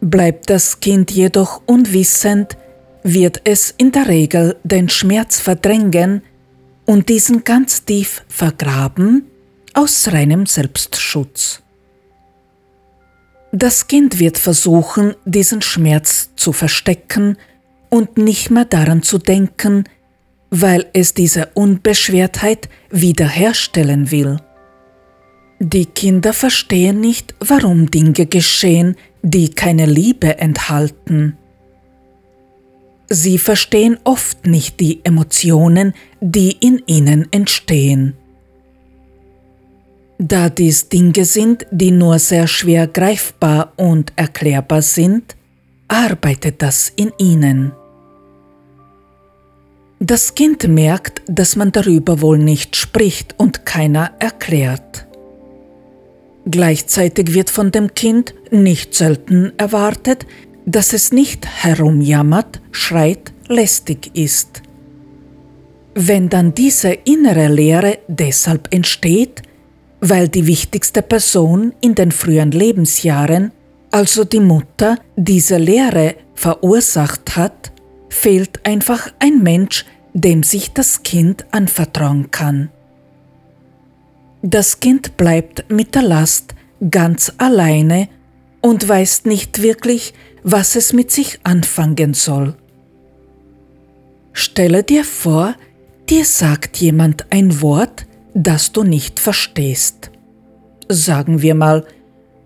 Bleibt 0.00 0.48
das 0.48 0.80
Kind 0.80 1.10
jedoch 1.10 1.62
unwissend, 1.66 2.56
wird 3.02 3.42
es 3.44 3.74
in 3.76 3.92
der 3.92 4.08
Regel 4.08 4.56
den 4.64 4.88
Schmerz 4.88 5.40
verdrängen 5.40 6.22
und 6.86 7.08
diesen 7.08 7.44
ganz 7.44 7.84
tief 7.84 8.22
vergraben 8.28 9.24
aus 9.74 10.08
reinem 10.12 10.46
Selbstschutz. 10.46 11.62
Das 13.52 13.88
Kind 13.88 14.18
wird 14.18 14.38
versuchen, 14.38 15.14
diesen 15.24 15.60
Schmerz 15.60 16.30
zu 16.36 16.52
verstecken 16.52 17.36
und 17.88 18.16
nicht 18.16 18.50
mehr 18.50 18.64
daran 18.64 19.02
zu 19.02 19.18
denken, 19.18 19.84
weil 20.50 20.86
es 20.92 21.14
diese 21.14 21.50
Unbeschwertheit 21.54 22.68
wiederherstellen 22.90 24.10
will. 24.10 24.38
Die 25.58 25.86
Kinder 25.86 26.32
verstehen 26.32 27.00
nicht, 27.00 27.34
warum 27.40 27.90
Dinge 27.90 28.26
geschehen, 28.26 28.96
die 29.22 29.50
keine 29.50 29.86
Liebe 29.86 30.38
enthalten. 30.38 31.36
Sie 33.08 33.38
verstehen 33.38 33.98
oft 34.04 34.46
nicht 34.46 34.78
die 34.80 35.00
Emotionen, 35.04 35.94
die 36.20 36.52
in 36.52 36.82
ihnen 36.86 37.26
entstehen. 37.32 38.14
Da 40.18 40.48
dies 40.50 40.88
Dinge 40.88 41.24
sind, 41.24 41.66
die 41.70 41.90
nur 41.90 42.18
sehr 42.18 42.46
schwer 42.46 42.86
greifbar 42.86 43.72
und 43.76 44.12
erklärbar 44.16 44.82
sind, 44.82 45.34
arbeitet 45.88 46.62
das 46.62 46.92
in 46.94 47.10
ihnen. 47.18 47.72
Das 49.98 50.34
Kind 50.34 50.66
merkt, 50.68 51.22
dass 51.26 51.56
man 51.56 51.72
darüber 51.72 52.20
wohl 52.20 52.38
nicht 52.38 52.76
spricht 52.76 53.34
und 53.38 53.66
keiner 53.66 54.12
erklärt. 54.18 55.06
Gleichzeitig 56.46 57.34
wird 57.34 57.50
von 57.50 57.70
dem 57.70 57.94
Kind 57.94 58.34
nicht 58.50 58.94
selten 58.94 59.52
erwartet, 59.58 60.26
dass 60.66 60.92
es 60.92 61.12
nicht 61.12 61.46
herumjammert, 61.46 62.60
schreit, 62.70 63.32
lästig 63.48 64.10
ist. 64.14 64.62
Wenn 65.94 66.28
dann 66.28 66.54
diese 66.54 66.92
innere 66.92 67.48
Leere 67.48 67.98
deshalb 68.08 68.72
entsteht, 68.72 69.42
weil 70.00 70.28
die 70.28 70.46
wichtigste 70.46 71.02
Person 71.02 71.74
in 71.80 71.94
den 71.94 72.12
frühen 72.12 72.52
Lebensjahren, 72.52 73.52
also 73.90 74.24
die 74.24 74.40
Mutter, 74.40 74.98
diese 75.16 75.58
Lehre 75.58 76.14
verursacht 76.34 77.36
hat, 77.36 77.72
fehlt 78.08 78.64
einfach 78.64 79.08
ein 79.18 79.42
Mensch, 79.42 79.84
dem 80.14 80.42
sich 80.42 80.72
das 80.72 81.02
Kind 81.02 81.44
anvertrauen 81.50 82.30
kann. 82.30 82.70
Das 84.42 84.80
Kind 84.80 85.16
bleibt 85.16 85.70
mit 85.70 85.94
der 85.94 86.02
Last 86.02 86.54
ganz 86.90 87.32
alleine 87.36 88.08
und 88.62 88.88
weiß 88.88 89.26
nicht 89.26 89.60
wirklich, 89.60 90.14
was 90.42 90.76
es 90.76 90.92
mit 90.92 91.10
sich 91.10 91.40
anfangen 91.44 92.14
soll. 92.14 92.54
Stelle 94.32 94.82
dir 94.82 95.04
vor, 95.04 95.54
dir 96.08 96.24
sagt 96.24 96.78
jemand 96.78 97.26
ein 97.30 97.60
Wort, 97.60 98.06
das 98.32 98.72
du 98.72 98.82
nicht 98.82 99.20
verstehst. 99.20 100.10
Sagen 100.88 101.42
wir 101.42 101.54
mal, 101.54 101.84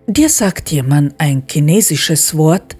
dir 0.07 0.29
sagt 0.29 0.71
jemand 0.71 1.15
ein 1.19 1.43
chinesisches 1.49 2.35
Wort 2.35 2.75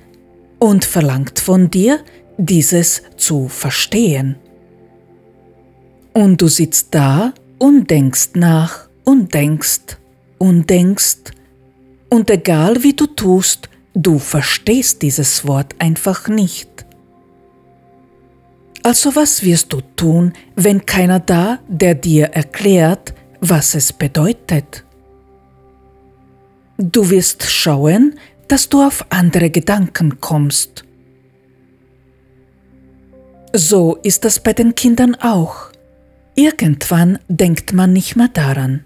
und 0.59 0.83
verlangt 0.83 1.39
von 1.39 1.69
dir, 1.69 1.99
dieses 2.37 3.03
zu 3.15 3.47
verstehen. 3.47 4.35
Und 6.13 6.41
du 6.41 6.47
sitzt 6.47 6.93
da 6.93 7.33
und 7.57 7.89
denkst 7.89 8.31
nach 8.33 8.84
und 9.05 9.33
denkst 9.33 9.97
und 10.37 10.69
denkst, 10.69 11.31
und 12.09 12.29
egal 12.29 12.83
wie 12.83 12.93
du 12.93 13.07
tust, 13.07 13.69
du 13.93 14.19
verstehst 14.19 15.01
dieses 15.01 15.47
Wort 15.47 15.75
einfach 15.79 16.27
nicht. 16.27 16.85
Also 18.83 19.15
was 19.15 19.43
wirst 19.43 19.73
du 19.73 19.81
tun, 19.95 20.33
wenn 20.55 20.85
keiner 20.85 21.19
da, 21.19 21.59
der 21.67 21.95
dir 21.95 22.27
erklärt, 22.27 23.15
was 23.41 23.73
es 23.73 23.91
bedeutet? 23.91 24.83
Du 26.77 27.09
wirst 27.09 27.43
schauen, 27.43 28.13
dass 28.47 28.69
du 28.69 28.83
auf 28.83 29.05
andere 29.09 29.49
Gedanken 29.49 30.21
kommst. 30.21 30.83
So 33.53 33.95
ist 34.03 34.23
das 34.23 34.39
bei 34.39 34.53
den 34.53 34.75
Kindern 34.75 35.15
auch. 35.15 35.71
Irgendwann 36.35 37.17
denkt 37.27 37.73
man 37.73 37.91
nicht 37.91 38.15
mehr 38.15 38.27
daran. 38.27 38.84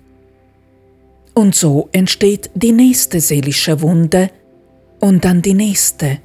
Und 1.40 1.56
so 1.56 1.88
entsteht 1.94 2.50
die 2.54 2.74
nächste 2.74 3.22
seelische 3.22 3.80
Wunde 3.80 4.30
und 5.00 5.24
dann 5.24 5.42
die 5.42 5.54
nächste. 5.54 6.18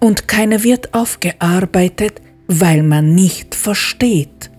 Und 0.00 0.28
keine 0.28 0.62
wird 0.62 0.92
aufgearbeitet, 0.92 2.20
weil 2.46 2.82
man 2.82 3.14
nicht 3.14 3.54
versteht. 3.54 4.50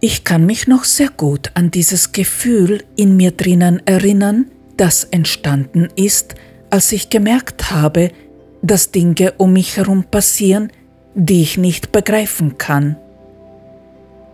Ich 0.00 0.24
kann 0.24 0.44
mich 0.44 0.66
noch 0.66 0.82
sehr 0.82 1.08
gut 1.08 1.52
an 1.54 1.70
dieses 1.70 2.10
Gefühl 2.10 2.82
in 2.96 3.16
mir 3.16 3.30
drinnen 3.30 3.80
erinnern, 3.86 4.46
das 4.76 5.04
entstanden 5.04 5.86
ist, 5.94 6.34
als 6.68 6.90
ich 6.90 7.10
gemerkt 7.10 7.70
habe, 7.70 8.10
dass 8.60 8.90
Dinge 8.90 9.34
um 9.36 9.52
mich 9.52 9.76
herum 9.76 10.02
passieren, 10.02 10.72
die 11.14 11.42
ich 11.42 11.58
nicht 11.58 11.92
begreifen 11.92 12.58
kann. 12.58 12.96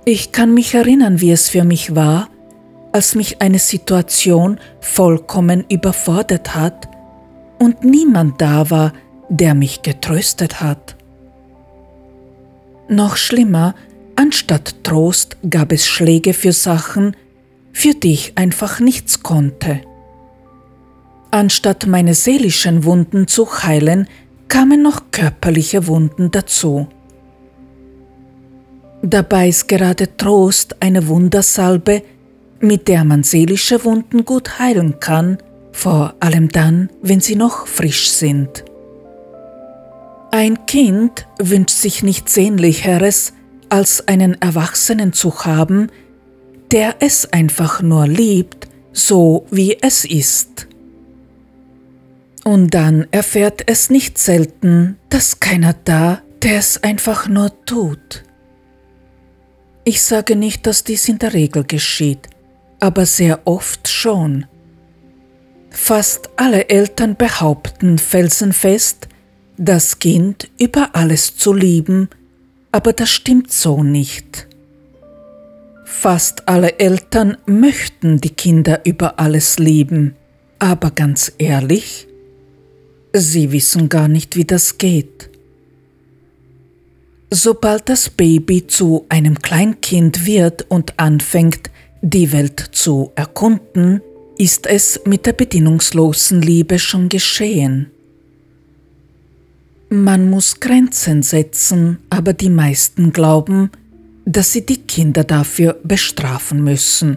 Ich 0.06 0.32
kann 0.32 0.54
mich 0.54 0.72
erinnern, 0.72 1.20
wie 1.20 1.30
es 1.30 1.50
für 1.50 1.64
mich 1.64 1.94
war, 1.94 2.30
als 2.94 3.16
mich 3.16 3.42
eine 3.42 3.58
Situation 3.58 4.60
vollkommen 4.80 5.64
überfordert 5.68 6.54
hat 6.54 6.88
und 7.58 7.82
niemand 7.82 8.40
da 8.40 8.70
war, 8.70 8.92
der 9.28 9.54
mich 9.54 9.82
getröstet 9.82 10.60
hat. 10.60 10.94
Noch 12.88 13.16
schlimmer, 13.16 13.74
anstatt 14.14 14.84
Trost 14.84 15.38
gab 15.50 15.72
es 15.72 15.88
Schläge 15.88 16.34
für 16.34 16.52
Sachen, 16.52 17.16
für 17.72 17.94
die 17.94 18.12
ich 18.12 18.38
einfach 18.38 18.78
nichts 18.78 19.24
konnte. 19.24 19.80
Anstatt 21.32 21.88
meine 21.88 22.14
seelischen 22.14 22.84
Wunden 22.84 23.26
zu 23.26 23.64
heilen, 23.64 24.06
kamen 24.46 24.82
noch 24.82 25.10
körperliche 25.10 25.88
Wunden 25.88 26.30
dazu. 26.30 26.86
Dabei 29.02 29.48
ist 29.48 29.66
gerade 29.66 30.16
Trost 30.16 30.80
eine 30.80 31.08
Wundersalbe, 31.08 32.04
mit 32.66 32.88
der 32.88 33.04
man 33.04 33.22
seelische 33.22 33.84
Wunden 33.84 34.24
gut 34.24 34.58
heilen 34.58 35.00
kann, 35.00 35.38
vor 35.72 36.14
allem 36.20 36.48
dann, 36.48 36.90
wenn 37.02 37.20
sie 37.20 37.36
noch 37.36 37.66
frisch 37.66 38.10
sind. 38.10 38.64
Ein 40.30 40.66
Kind 40.66 41.26
wünscht 41.38 41.76
sich 41.76 42.02
nichts 42.02 42.34
Sehnlicheres, 42.34 43.34
als 43.68 44.08
einen 44.08 44.40
Erwachsenen 44.40 45.12
zu 45.12 45.44
haben, 45.44 45.88
der 46.70 46.96
es 47.00 47.32
einfach 47.32 47.82
nur 47.82 48.06
liebt, 48.06 48.68
so 48.92 49.46
wie 49.50 49.78
es 49.80 50.04
ist. 50.04 50.66
Und 52.44 52.74
dann 52.74 53.06
erfährt 53.10 53.62
es 53.66 53.90
nicht 53.90 54.18
selten, 54.18 54.98
dass 55.08 55.40
keiner 55.40 55.74
da, 55.84 56.20
der 56.42 56.58
es 56.58 56.82
einfach 56.82 57.28
nur 57.28 57.52
tut. 57.64 58.24
Ich 59.84 60.02
sage 60.02 60.36
nicht, 60.36 60.66
dass 60.66 60.84
dies 60.84 61.08
in 61.08 61.18
der 61.18 61.32
Regel 61.32 61.64
geschieht, 61.64 62.28
aber 62.84 63.06
sehr 63.06 63.46
oft 63.46 63.88
schon. 63.88 64.44
Fast 65.70 66.28
alle 66.36 66.68
Eltern 66.68 67.16
behaupten 67.16 67.96
felsenfest, 67.96 69.08
das 69.56 70.00
Kind 70.00 70.50
über 70.58 70.90
alles 70.92 71.34
zu 71.34 71.54
lieben, 71.54 72.10
aber 72.72 72.92
das 72.92 73.08
stimmt 73.08 73.50
so 73.50 73.82
nicht. 73.82 74.48
Fast 75.86 76.46
alle 76.46 76.78
Eltern 76.78 77.38
möchten 77.46 78.20
die 78.20 78.34
Kinder 78.34 78.82
über 78.84 79.18
alles 79.18 79.58
lieben, 79.58 80.14
aber 80.58 80.90
ganz 80.90 81.32
ehrlich, 81.38 82.06
sie 83.14 83.50
wissen 83.50 83.88
gar 83.88 84.08
nicht, 84.08 84.36
wie 84.36 84.44
das 84.44 84.76
geht. 84.76 85.30
Sobald 87.30 87.88
das 87.88 88.10
Baby 88.10 88.66
zu 88.66 89.06
einem 89.08 89.38
Kleinkind 89.38 90.26
wird 90.26 90.70
und 90.70 90.98
anfängt, 90.98 91.70
die 92.04 92.32
Welt 92.32 92.60
zu 92.72 93.12
erkunden, 93.14 94.02
ist 94.36 94.66
es 94.66 95.00
mit 95.06 95.24
der 95.24 95.32
bedingungslosen 95.32 96.42
Liebe 96.42 96.78
schon 96.78 97.08
geschehen. 97.08 97.90
Man 99.88 100.28
muss 100.28 100.60
Grenzen 100.60 101.22
setzen, 101.22 101.98
aber 102.10 102.34
die 102.34 102.50
meisten 102.50 103.12
glauben, 103.12 103.70
dass 104.26 104.52
sie 104.52 104.66
die 104.66 104.82
Kinder 104.82 105.24
dafür 105.24 105.78
bestrafen 105.82 106.62
müssen. 106.62 107.16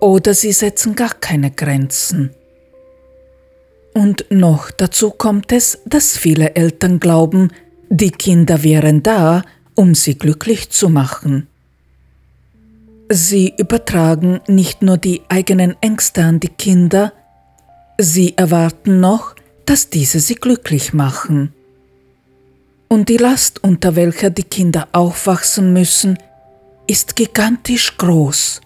Oder 0.00 0.34
sie 0.34 0.52
setzen 0.52 0.94
gar 0.94 1.14
keine 1.14 1.50
Grenzen. 1.50 2.30
Und 3.94 4.26
noch 4.28 4.70
dazu 4.70 5.10
kommt 5.10 5.52
es, 5.52 5.78
dass 5.86 6.18
viele 6.18 6.54
Eltern 6.54 7.00
glauben, 7.00 7.50
die 7.88 8.10
Kinder 8.10 8.62
wären 8.62 9.02
da, 9.02 9.42
um 9.74 9.94
sie 9.94 10.18
glücklich 10.18 10.70
zu 10.70 10.90
machen. 10.90 11.46
Sie 13.08 13.54
übertragen 13.56 14.40
nicht 14.46 14.82
nur 14.82 14.96
die 14.96 15.22
eigenen 15.28 15.76
Ängste 15.80 16.24
an 16.24 16.40
die 16.40 16.48
Kinder, 16.48 17.12
sie 17.98 18.36
erwarten 18.36 19.00
noch, 19.00 19.34
dass 19.66 19.90
diese 19.90 20.20
sie 20.20 20.34
glücklich 20.34 20.92
machen. 20.92 21.52
Und 22.88 23.08
die 23.08 23.16
Last, 23.16 23.62
unter 23.64 23.96
welcher 23.96 24.30
die 24.30 24.42
Kinder 24.42 24.88
aufwachsen 24.92 25.72
müssen, 25.72 26.18
ist 26.86 27.16
gigantisch 27.16 27.96
groß. 27.96 28.60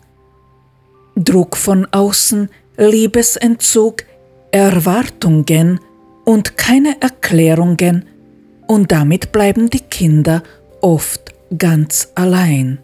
Druck 1.17 1.57
von 1.57 1.87
außen, 1.93 2.51
Liebesentzug, 2.77 4.05
Erwartungen 4.51 5.81
und 6.25 6.57
keine 6.57 7.01
Erklärungen 7.01 8.05
und 8.67 8.91
damit 8.93 9.33
bleiben 9.33 9.71
die 9.71 9.81
Kinder 9.81 10.43
oft 10.81 11.33
ganz 11.57 12.09
allein. 12.15 12.79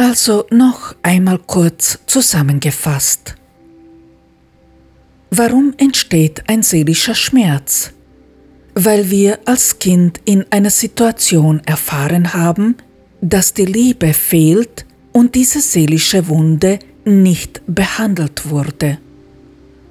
Also 0.00 0.46
noch 0.50 0.94
einmal 1.02 1.36
kurz 1.36 1.98
zusammengefasst. 2.06 3.34
Warum 5.30 5.74
entsteht 5.76 6.42
ein 6.46 6.62
seelischer 6.62 7.14
Schmerz? 7.14 7.92
Weil 8.74 9.10
wir 9.10 9.40
als 9.44 9.78
Kind 9.78 10.18
in 10.24 10.46
einer 10.48 10.70
Situation 10.70 11.60
erfahren 11.66 12.32
haben, 12.32 12.76
dass 13.20 13.52
die 13.52 13.66
Liebe 13.66 14.14
fehlt 14.14 14.86
und 15.12 15.34
diese 15.34 15.60
seelische 15.60 16.28
Wunde 16.28 16.78
nicht 17.04 17.60
behandelt 17.66 18.48
wurde. 18.48 18.96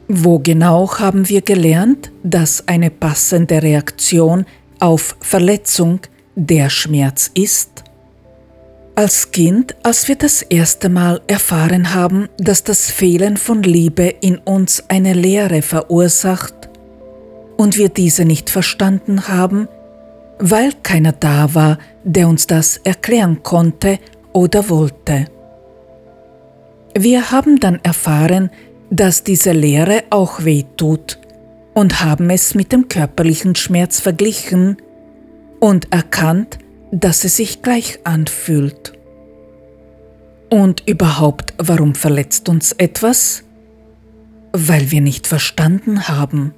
Wo 0.07 0.39
genau 0.39 0.91
haben 0.97 1.29
wir 1.29 1.41
gelernt, 1.41 2.11
dass 2.23 2.67
eine 2.67 2.89
passende 2.89 3.61
Reaktion 3.61 4.47
auf 4.79 5.15
Verletzung 5.19 5.99
der 6.35 6.71
Schmerz 6.71 7.29
ist? 7.35 7.83
Als 8.99 9.31
Kind, 9.31 9.77
als 9.81 10.09
wir 10.09 10.17
das 10.17 10.41
erste 10.41 10.89
Mal 10.89 11.21
erfahren 11.25 11.93
haben, 11.93 12.27
dass 12.37 12.65
das 12.65 12.91
Fehlen 12.91 13.37
von 13.37 13.63
Liebe 13.63 14.13
in 14.19 14.39
uns 14.39 14.83
eine 14.89 15.13
Leere 15.13 15.61
verursacht 15.61 16.67
und 17.55 17.77
wir 17.77 17.87
diese 17.87 18.25
nicht 18.25 18.49
verstanden 18.49 19.29
haben, 19.29 19.69
weil 20.39 20.73
keiner 20.83 21.13
da 21.13 21.53
war, 21.55 21.77
der 22.03 22.27
uns 22.27 22.45
das 22.45 22.75
erklären 22.75 23.41
konnte 23.41 23.99
oder 24.33 24.67
wollte. 24.67 25.27
Wir 26.93 27.31
haben 27.31 27.61
dann 27.61 27.79
erfahren, 27.81 28.51
dass 28.89 29.23
diese 29.23 29.53
Lehre 29.53 30.03
auch 30.09 30.43
weh 30.43 30.65
tut 30.75 31.19
und 31.73 32.03
haben 32.03 32.29
es 32.29 32.53
mit 32.53 32.73
dem 32.73 32.89
körperlichen 32.89 33.55
Schmerz 33.55 34.01
verglichen 34.01 34.75
und 35.61 35.89
erkannt, 35.93 36.59
dass 36.91 37.23
es 37.23 37.37
sich 37.37 37.61
gleich 37.61 37.99
anfühlt. 38.03 38.93
Und 40.49 40.83
überhaupt, 40.87 41.53
warum 41.57 41.93
verletzt 41.93 42.49
uns 42.49 42.71
etwas? 42.73 43.43
Weil 44.51 44.89
wir 44.91 45.01
nicht 45.01 45.27
verstanden 45.27 46.07
haben. 46.07 46.53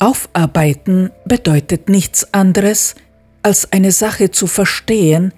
Aufarbeiten 0.00 1.10
bedeutet 1.24 1.88
nichts 1.88 2.34
anderes, 2.34 2.96
als 3.42 3.72
eine 3.72 3.92
Sache 3.92 4.30
zu 4.30 4.46
verstehen, 4.46 5.32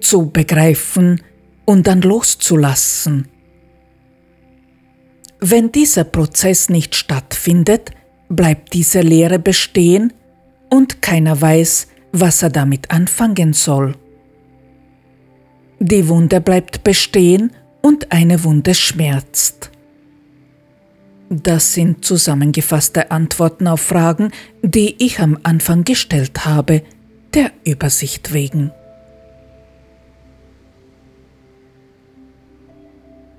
zu 0.00 0.30
begreifen 0.30 1.22
und 1.64 1.86
dann 1.86 2.02
loszulassen. 2.02 3.28
Wenn 5.40 5.72
dieser 5.72 6.04
Prozess 6.04 6.68
nicht 6.68 6.94
stattfindet, 6.94 7.92
bleibt 8.28 8.74
diese 8.74 9.00
Lehre 9.00 9.38
bestehen 9.38 10.12
und 10.68 11.00
keiner 11.00 11.40
weiß, 11.40 11.88
was 12.12 12.42
er 12.42 12.50
damit 12.50 12.90
anfangen 12.90 13.52
soll. 13.52 13.94
Die 15.80 16.08
Wunde 16.08 16.40
bleibt 16.40 16.82
bestehen 16.82 17.52
und 17.82 18.10
eine 18.10 18.42
Wunde 18.44 18.74
schmerzt. 18.74 19.70
Das 21.30 21.74
sind 21.74 22.04
zusammengefasste 22.04 23.10
Antworten 23.10 23.66
auf 23.66 23.82
Fragen, 23.82 24.32
die 24.62 24.96
ich 25.04 25.20
am 25.20 25.38
Anfang 25.42 25.84
gestellt 25.84 26.46
habe, 26.46 26.82
der 27.34 27.52
Übersicht 27.64 28.32
wegen. 28.32 28.72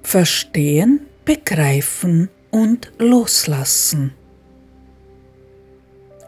Verstehen, 0.04 1.02
begreifen 1.26 2.30
und 2.52 2.92
loslassen. 3.00 4.14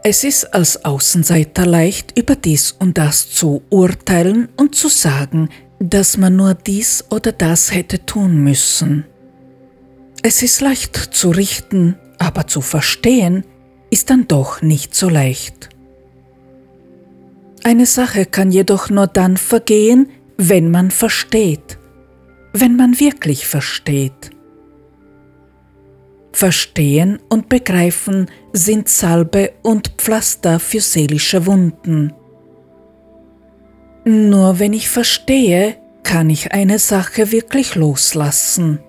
Es 0.04 0.24
ist 0.24 0.52
als 0.52 0.84
Außenseiter 0.84 1.64
leicht, 1.64 2.18
über 2.18 2.34
dies 2.34 2.72
und 2.72 2.98
das 2.98 3.30
zu 3.30 3.62
urteilen 3.70 4.48
und 4.56 4.74
zu 4.74 4.88
sagen, 4.88 5.48
dass 5.78 6.16
man 6.16 6.34
nur 6.34 6.54
dies 6.54 7.04
oder 7.10 7.30
das 7.30 7.72
hätte 7.72 8.04
tun 8.04 8.42
müssen. 8.42 9.04
Es 10.22 10.42
ist 10.42 10.60
leicht 10.60 10.96
zu 10.96 11.30
richten, 11.30 11.96
aber 12.18 12.48
zu 12.48 12.62
verstehen 12.62 13.44
ist 13.90 14.10
dann 14.10 14.26
doch 14.26 14.60
nicht 14.60 14.96
so 14.96 15.08
leicht. 15.08 15.68
Eine 17.62 17.86
Sache 17.86 18.26
kann 18.26 18.50
jedoch 18.50 18.90
nur 18.90 19.06
dann 19.06 19.36
vergehen, 19.36 20.08
wenn 20.36 20.68
man 20.72 20.90
versteht, 20.90 21.78
wenn 22.52 22.74
man 22.74 22.98
wirklich 22.98 23.46
versteht. 23.46 24.31
Verstehen 26.32 27.18
und 27.28 27.48
Begreifen 27.48 28.28
sind 28.52 28.88
Salbe 28.88 29.52
und 29.62 29.92
Pflaster 29.98 30.58
für 30.58 30.80
seelische 30.80 31.46
Wunden. 31.46 32.12
Nur 34.04 34.58
wenn 34.58 34.72
ich 34.72 34.88
verstehe, 34.88 35.76
kann 36.02 36.30
ich 36.30 36.52
eine 36.52 36.78
Sache 36.78 37.30
wirklich 37.30 37.74
loslassen. 37.74 38.80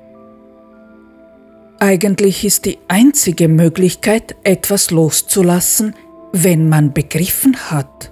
Eigentlich 1.79 2.45
ist 2.45 2.65
die 2.65 2.79
einzige 2.87 3.47
Möglichkeit, 3.47 4.35
etwas 4.43 4.89
loszulassen, 4.89 5.95
wenn 6.31 6.69
man 6.69 6.93
begriffen 6.93 7.55
hat. 7.69 8.11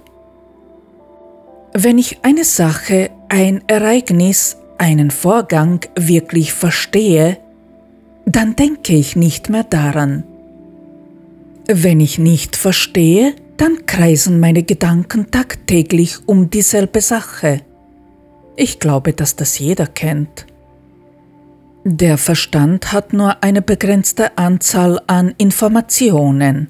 Wenn 1.72 1.96
ich 1.96 2.18
eine 2.22 2.44
Sache, 2.44 3.10
ein 3.28 3.64
Ereignis, 3.66 4.58
einen 4.76 5.10
Vorgang 5.10 5.80
wirklich 5.96 6.52
verstehe, 6.52 7.38
dann 8.26 8.56
denke 8.56 8.94
ich 8.94 9.16
nicht 9.16 9.48
mehr 9.48 9.64
daran. 9.64 10.24
Wenn 11.66 12.00
ich 12.00 12.18
nicht 12.18 12.56
verstehe, 12.56 13.34
dann 13.56 13.86
kreisen 13.86 14.40
meine 14.40 14.62
Gedanken 14.62 15.30
tagtäglich 15.30 16.18
um 16.26 16.50
dieselbe 16.50 17.00
Sache. 17.00 17.60
Ich 18.56 18.80
glaube, 18.80 19.12
dass 19.12 19.36
das 19.36 19.58
jeder 19.58 19.86
kennt. 19.86 20.46
Der 21.84 22.18
Verstand 22.18 22.92
hat 22.92 23.12
nur 23.12 23.42
eine 23.42 23.62
begrenzte 23.62 24.36
Anzahl 24.38 25.00
an 25.06 25.34
Informationen, 25.38 26.68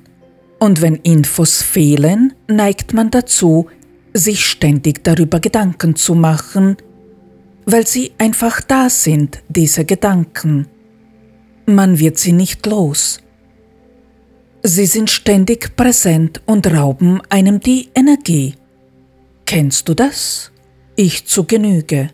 und 0.58 0.80
wenn 0.80 0.94
Infos 0.94 1.60
fehlen, 1.60 2.34
neigt 2.46 2.94
man 2.94 3.10
dazu, 3.10 3.66
sich 4.14 4.46
ständig 4.46 5.02
darüber 5.02 5.40
Gedanken 5.40 5.96
zu 5.96 6.14
machen, 6.14 6.76
weil 7.64 7.86
sie 7.86 8.12
einfach 8.18 8.60
da 8.60 8.88
sind, 8.88 9.42
diese 9.48 9.84
Gedanken. 9.84 10.68
Man 11.66 11.98
wird 11.98 12.18
sie 12.18 12.32
nicht 12.32 12.66
los. 12.66 13.20
Sie 14.62 14.86
sind 14.86 15.10
ständig 15.10 15.76
präsent 15.76 16.40
und 16.46 16.66
rauben 16.72 17.20
einem 17.28 17.60
die 17.60 17.88
Energie. 17.94 18.54
Kennst 19.44 19.88
du 19.88 19.94
das? 19.94 20.52
Ich 20.96 21.26
zu 21.26 21.44
Genüge. 21.44 22.10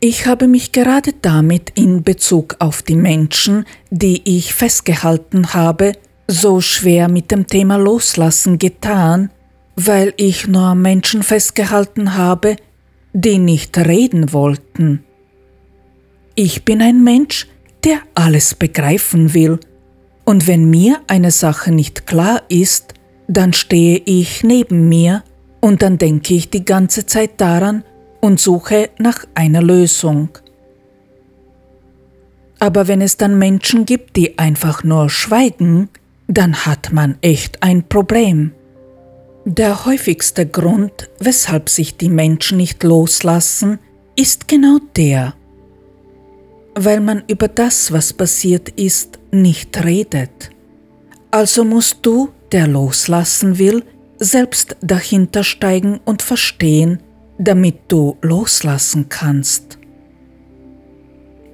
Ich 0.00 0.26
habe 0.26 0.46
mich 0.46 0.72
gerade 0.72 1.12
damit 1.22 1.72
in 1.74 2.04
Bezug 2.04 2.56
auf 2.60 2.82
die 2.82 2.96
Menschen, 2.96 3.64
die 3.90 4.36
ich 4.36 4.54
festgehalten 4.54 5.54
habe, 5.54 5.92
so 6.28 6.60
schwer 6.60 7.08
mit 7.08 7.30
dem 7.30 7.46
Thema 7.46 7.76
Loslassen 7.76 8.58
getan, 8.58 9.30
weil 9.74 10.14
ich 10.16 10.46
nur 10.46 10.74
Menschen 10.74 11.22
festgehalten 11.22 12.14
habe, 12.14 12.56
die 13.12 13.38
nicht 13.38 13.76
reden 13.78 14.32
wollten. 14.32 15.04
Ich 16.34 16.64
bin 16.64 16.80
ein 16.80 17.02
Mensch, 17.02 17.48
der 17.84 17.98
alles 18.14 18.54
begreifen 18.54 19.34
will, 19.34 19.58
und 20.24 20.46
wenn 20.46 20.68
mir 20.68 21.00
eine 21.06 21.30
Sache 21.30 21.72
nicht 21.72 22.06
klar 22.06 22.42
ist, 22.50 22.92
dann 23.28 23.54
stehe 23.54 24.02
ich 24.04 24.44
neben 24.44 24.88
mir 24.88 25.22
und 25.60 25.80
dann 25.80 25.96
denke 25.96 26.34
ich 26.34 26.50
die 26.50 26.66
ganze 26.66 27.06
Zeit 27.06 27.40
daran 27.40 27.82
und 28.20 28.38
suche 28.38 28.90
nach 28.98 29.24
einer 29.34 29.62
Lösung. 29.62 30.28
Aber 32.58 32.88
wenn 32.88 33.00
es 33.00 33.16
dann 33.16 33.38
Menschen 33.38 33.86
gibt, 33.86 34.16
die 34.16 34.38
einfach 34.38 34.84
nur 34.84 35.08
schweigen, 35.08 35.88
dann 36.26 36.66
hat 36.66 36.92
man 36.92 37.16
echt 37.22 37.62
ein 37.62 37.88
Problem. 37.88 38.52
Der 39.44 39.86
häufigste 39.86 40.46
Grund, 40.46 41.08
weshalb 41.20 41.70
sich 41.70 41.96
die 41.96 42.10
Menschen 42.10 42.58
nicht 42.58 42.82
loslassen, 42.82 43.78
ist 44.14 44.46
genau 44.46 44.78
der, 44.94 45.34
weil 46.84 47.00
man 47.00 47.22
über 47.28 47.48
das, 47.48 47.92
was 47.92 48.12
passiert 48.12 48.68
ist, 48.70 49.18
nicht 49.30 49.84
redet. 49.84 50.50
Also 51.30 51.64
musst 51.64 51.98
du, 52.02 52.30
der 52.52 52.66
loslassen 52.66 53.58
will, 53.58 53.84
selbst 54.18 54.76
dahinter 54.80 55.44
steigen 55.44 56.00
und 56.04 56.22
verstehen, 56.22 57.00
damit 57.38 57.80
du 57.88 58.16
loslassen 58.22 59.08
kannst. 59.08 59.78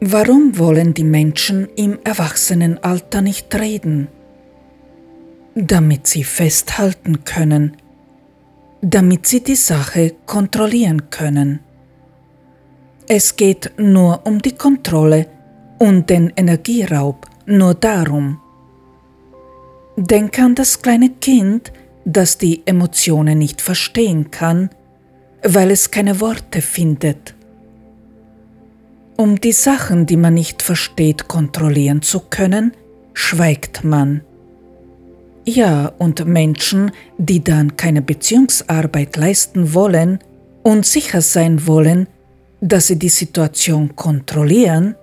Warum 0.00 0.58
wollen 0.58 0.92
die 0.92 1.04
Menschen 1.04 1.68
im 1.76 1.98
Erwachsenenalter 2.04 3.22
nicht 3.22 3.54
reden? 3.54 4.08
Damit 5.54 6.06
sie 6.06 6.24
festhalten 6.24 7.24
können, 7.24 7.76
damit 8.82 9.26
sie 9.26 9.42
die 9.42 9.56
Sache 9.56 10.14
kontrollieren 10.26 11.08
können. 11.10 11.60
Es 13.06 13.36
geht 13.36 13.72
nur 13.76 14.26
um 14.26 14.40
die 14.40 14.52
Kontrolle 14.52 15.26
und 15.78 16.08
den 16.08 16.32
Energieraub, 16.36 17.26
nur 17.44 17.74
darum. 17.74 18.40
Denk 19.96 20.38
an 20.38 20.54
das 20.54 20.80
kleine 20.80 21.10
Kind, 21.10 21.70
das 22.06 22.38
die 22.38 22.62
Emotionen 22.64 23.38
nicht 23.38 23.60
verstehen 23.60 24.30
kann, 24.30 24.70
weil 25.42 25.70
es 25.70 25.90
keine 25.90 26.20
Worte 26.20 26.62
findet. 26.62 27.34
Um 29.16 29.38
die 29.38 29.52
Sachen, 29.52 30.06
die 30.06 30.16
man 30.16 30.34
nicht 30.34 30.62
versteht, 30.62 31.28
kontrollieren 31.28 32.00
zu 32.00 32.20
können, 32.20 32.72
schweigt 33.12 33.84
man. 33.84 34.22
Ja, 35.44 35.92
und 35.98 36.26
Menschen, 36.26 36.90
die 37.18 37.44
dann 37.44 37.76
keine 37.76 38.00
Beziehungsarbeit 38.00 39.16
leisten 39.16 39.74
wollen 39.74 40.18
und 40.62 40.86
sicher 40.86 41.20
sein 41.20 41.66
wollen, 41.66 42.08
dass 42.64 42.86
sie 42.86 42.98
die 42.98 43.10
Situation 43.10 43.94
kontrollieren, 43.94 44.96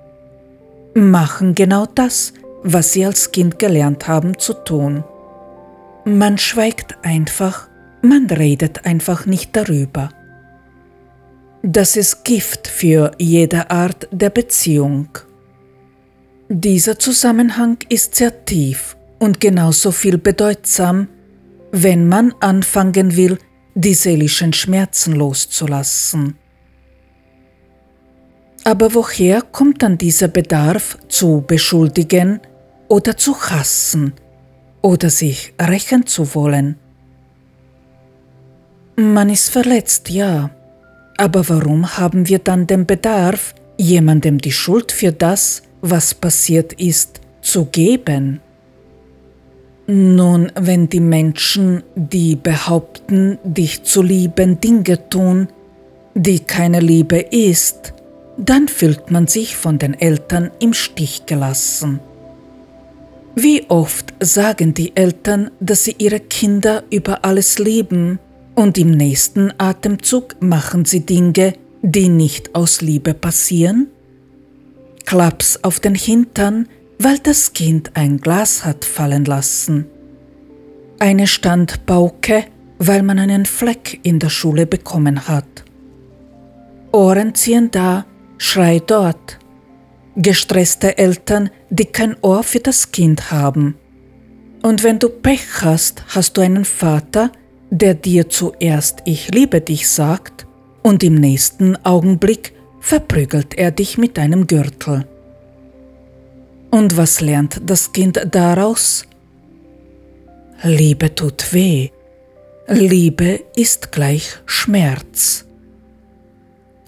machen 0.96 1.54
genau 1.54 1.86
das, 1.86 2.34
was 2.64 2.94
sie 2.94 3.06
als 3.06 3.32
Kind 3.32 3.60
gelernt 3.60 4.08
haben 4.08 4.40
zu 4.40 4.54
tun. 4.54 5.04
Man 6.04 6.40
schweigt 6.40 6.98
einfach, 7.04 7.70
man 8.02 8.26
redet 8.26 8.86
einfach 8.86 9.28
nicht 9.28 9.56
darüber. 9.56 10.10
Das 11.62 11.96
ist 11.96 12.24
Gift 12.24 12.68
für 12.68 13.12
jede 13.20 13.70
Art 13.70 14.08
der 14.12 14.32
Beziehung. 14.32 15.10
Dieser 16.50 16.98
Zusammenhang 16.98 17.78
ist 17.90 18.16
sehr 18.16 18.44
tief 18.44 18.98
und 19.20 19.40
genauso 19.40 19.92
viel 19.92 20.18
bedeutsam, 20.18 21.08
wenn 21.72 22.10
man 22.10 22.34
anfangen 22.40 23.16
will, 23.16 23.38
die 23.76 23.94
seelischen 23.94 24.52
Schmerzen 24.52 25.14
loszulassen. 25.14 26.41
Aber 28.64 28.94
woher 28.94 29.42
kommt 29.42 29.82
dann 29.82 29.98
dieser 29.98 30.28
Bedarf 30.28 30.98
zu 31.08 31.44
beschuldigen 31.46 32.40
oder 32.88 33.18
zu 33.18 33.36
hassen 33.36 34.14
oder 34.82 35.10
sich 35.10 35.54
rächen 35.60 36.06
zu 36.06 36.36
wollen? 36.36 36.78
Man 38.98 39.30
ist 39.30 39.50
verletzt, 39.50 40.10
ja, 40.10 40.52
aber 41.18 41.48
warum 41.50 41.98
haben 41.98 42.28
wir 42.28 42.40
dann 42.40 42.68
den 42.68 42.86
Bedarf, 42.86 43.56
jemandem 43.78 44.38
die 44.38 44.52
Schuld 44.52 44.92
für 44.92 45.12
das, 45.12 45.64
was 45.82 46.14
passiert 46.14 46.74
ist, 46.74 47.20
zu 47.42 47.66
geben? 47.66 48.42
Nun, 49.88 50.52
wenn 50.60 50.88
die 50.88 51.00
Menschen, 51.00 51.84
die 51.96 52.36
behaupten, 52.36 53.40
dich 53.44 53.84
zu 53.84 54.04
lieben, 54.04 54.62
Dinge 54.62 55.10
tun, 55.10 55.48
die 56.14 56.40
keine 56.40 56.80
Liebe 56.80 57.18
ist, 57.20 57.94
dann 58.38 58.68
fühlt 58.68 59.12
man 59.12 59.28
sich 59.28 59.56
von 59.56 59.80
den 59.80 59.94
Eltern 59.94 60.52
im 60.60 60.74
Stich 60.74 61.26
gelassen. 61.26 62.00
Wie 63.36 63.70
oft 63.70 64.14
sagen 64.20 64.74
die 64.74 64.96
Eltern, 64.96 65.52
dass 65.60 65.86
sie 65.86 65.96
ihre 65.98 66.20
Kinder 66.20 66.84
über 66.90 67.24
alles 67.24 67.60
lieben, 67.60 68.20
und 68.54 68.78
im 68.78 68.92
nächsten 68.92 69.54
Atemzug 69.58 70.36
machen 70.42 70.84
sie 70.84 71.06
Dinge, 71.06 71.54
die 71.82 72.10
nicht 72.10 72.54
aus 72.54 72.82
Liebe 72.82 73.14
passieren? 73.14 73.88
Klaps 75.06 75.60
auf 75.64 75.80
den 75.80 75.96
Hintern, 75.96 76.68
weil 77.00 77.18
das 77.20 77.54
Kind 77.54 77.92
ein 77.96 78.18
Glas 78.20 78.66
hat 78.66 78.86
fallen 78.86 79.26
lassen. 79.26 79.86
Eine 81.00 81.28
Standpauke, 81.28 82.46
weil 82.78 83.02
man 83.04 83.18
einen 83.18 83.46
Fleck 83.46 84.00
in 84.04 84.20
der 84.20 84.30
Schule 84.30 84.66
bekommen 84.66 85.28
hat. 85.28 85.64
Ohren 86.92 87.34
ziehen 87.34 87.72
da, 87.72 88.06
Schrei 88.44 88.80
dort. 88.80 89.38
Gestresste 90.16 90.98
Eltern, 90.98 91.52
die 91.70 91.86
kein 91.86 92.16
Ohr 92.24 92.42
für 92.42 92.60
das 92.60 92.92
Kind 92.92 93.32
haben. 93.32 93.76
Und 94.64 94.82
wenn 94.84 94.98
du 94.98 95.10
Pech 95.10 95.62
hast, 95.62 96.04
hast 96.08 96.38
du 96.38 96.42
einen 96.42 96.66
Vater, 96.66 97.32
der 97.70 97.94
dir 97.94 98.30
zuerst 98.30 99.04
Ich 99.06 99.32
liebe 99.32 99.62
dich 99.62 99.88
sagt 99.88 100.48
und 100.82 101.04
im 101.04 101.14
nächsten 101.14 101.76
Augenblick 101.86 102.54
verprügelt 102.80 103.54
er 103.60 103.70
dich 103.70 104.00
mit 104.00 104.18
einem 104.18 104.48
Gürtel. 104.48 105.06
Und 106.72 106.98
was 106.98 107.22
lernt 107.22 107.62
das 107.64 107.94
Kind 107.94 108.28
daraus? 108.32 109.06
Liebe 110.64 111.14
tut 111.14 111.54
weh. 111.54 111.90
Liebe 112.68 113.42
ist 113.56 113.92
gleich 113.92 114.40
Schmerz. 114.48 115.46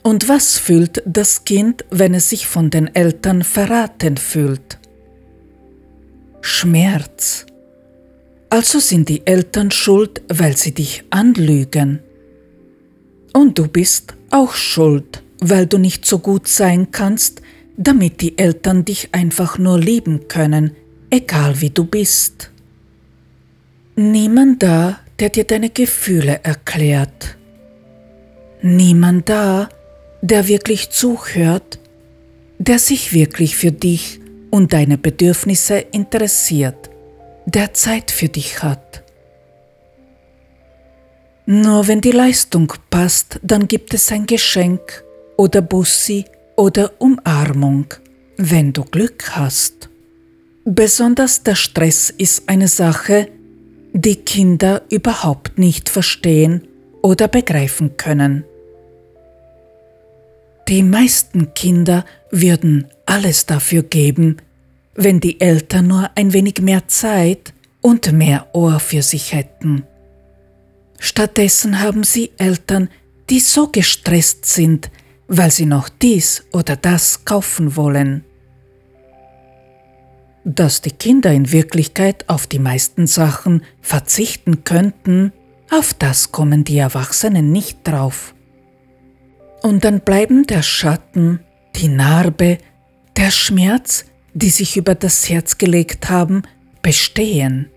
Und 0.03 0.27
was 0.27 0.57
fühlt 0.57 1.01
das 1.05 1.45
Kind, 1.45 1.85
wenn 1.89 2.13
es 2.13 2.29
sich 2.29 2.45
von 2.45 2.69
den 2.69 2.93
Eltern 2.93 3.41
verraten 3.43 4.17
fühlt? 4.17 4.77
Schmerz. 6.41 7.45
Also 8.49 8.79
sind 8.79 9.07
die 9.07 9.25
Eltern 9.25 9.71
schuld, 9.71 10.21
weil 10.27 10.57
sie 10.57 10.73
dich 10.73 11.05
anlügen. 11.09 11.99
Und 13.31 13.57
du 13.57 13.67
bist 13.67 14.13
auch 14.29 14.53
schuld, 14.53 15.23
weil 15.39 15.65
du 15.67 15.77
nicht 15.77 16.05
so 16.05 16.19
gut 16.19 16.47
sein 16.49 16.91
kannst, 16.91 17.41
damit 17.77 18.21
die 18.21 18.37
Eltern 18.37 18.85
dich 18.85 19.09
einfach 19.13 19.57
nur 19.57 19.79
lieben 19.79 20.27
können, 20.27 20.75
egal 21.09 21.61
wie 21.61 21.69
du 21.69 21.85
bist. 21.85 22.51
Niemand 23.95 24.61
da, 24.61 24.99
der 25.19 25.29
dir 25.29 25.45
deine 25.45 25.69
Gefühle 25.69 26.41
erklärt. 26.43 27.37
Niemand 28.61 29.29
da, 29.29 29.69
der 30.23 30.47
wirklich 30.47 30.89
zuhört, 30.89 31.79
der 32.57 32.79
sich 32.79 33.11
wirklich 33.11 33.57
für 33.57 33.73
dich 33.73 34.21
und 34.51 34.71
deine 34.71 34.97
Bedürfnisse 34.97 35.79
interessiert, 35.91 36.89
der 37.45 37.73
Zeit 37.73 38.09
für 38.09 38.29
dich 38.29 38.63
hat. 38.63 39.03
Nur 41.45 41.89
wenn 41.89 41.99
die 41.99 42.11
Leistung 42.11 42.71
passt, 42.89 43.41
dann 43.43 43.67
gibt 43.67 43.93
es 43.93 44.13
ein 44.13 44.25
Geschenk 44.25 45.03
oder 45.35 45.61
Bussi 45.61 46.23
oder 46.55 46.93
Umarmung, 46.99 47.87
wenn 48.37 48.71
du 48.71 48.85
Glück 48.85 49.31
hast. 49.31 49.89
Besonders 50.63 51.43
der 51.43 51.55
Stress 51.55 52.09
ist 52.09 52.47
eine 52.47 52.69
Sache, 52.69 53.27
die 53.91 54.15
Kinder 54.15 54.83
überhaupt 54.89 55.59
nicht 55.59 55.89
verstehen 55.89 56.65
oder 57.01 57.27
begreifen 57.27 57.97
können. 57.97 58.45
Die 60.67 60.83
meisten 60.83 61.53
Kinder 61.53 62.05
würden 62.31 62.87
alles 63.05 63.45
dafür 63.45 63.83
geben, 63.83 64.37
wenn 64.95 65.19
die 65.19 65.41
Eltern 65.41 65.87
nur 65.87 66.09
ein 66.15 66.33
wenig 66.33 66.61
mehr 66.61 66.87
Zeit 66.87 67.53
und 67.81 68.11
mehr 68.11 68.47
Ohr 68.53 68.79
für 68.79 69.01
sich 69.01 69.33
hätten. 69.33 69.83
Stattdessen 70.99 71.81
haben 71.81 72.03
sie 72.03 72.31
Eltern, 72.37 72.89
die 73.29 73.39
so 73.39 73.67
gestresst 73.67 74.45
sind, 74.45 74.89
weil 75.27 75.51
sie 75.51 75.65
noch 75.65 75.89
dies 75.89 76.43
oder 76.51 76.75
das 76.75 77.25
kaufen 77.25 77.75
wollen 77.75 78.23
dass 80.43 80.81
die 80.81 80.91
Kinder 80.91 81.31
in 81.31 81.51
Wirklichkeit 81.51 82.27
auf 82.27 82.47
die 82.47 82.59
meisten 82.59 83.07
Sachen 83.07 83.63
verzichten 83.81 84.63
könnten, 84.63 85.31
auf 85.71 85.93
das 85.93 86.31
kommen 86.31 86.63
die 86.63 86.77
Erwachsenen 86.77 87.51
nicht 87.51 87.79
drauf. 87.83 88.35
Und 89.63 89.85
dann 89.85 90.01
bleiben 90.01 90.45
der 90.45 90.61
Schatten, 90.61 91.39
die 91.77 91.87
Narbe, 91.87 92.59
der 93.17 93.31
Schmerz, 93.31 94.05
die 94.33 94.49
sich 94.49 94.77
über 94.77 94.93
das 94.93 95.29
Herz 95.29 95.57
gelegt 95.57 96.09
haben, 96.09 96.43
bestehen. 96.81 97.69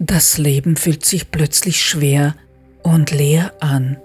Das 0.00 0.38
Leben 0.38 0.76
fühlt 0.76 1.06
sich 1.06 1.30
plötzlich 1.30 1.80
schwer 1.80 2.34
und 2.82 3.12
leer 3.12 3.52
an. 3.60 3.98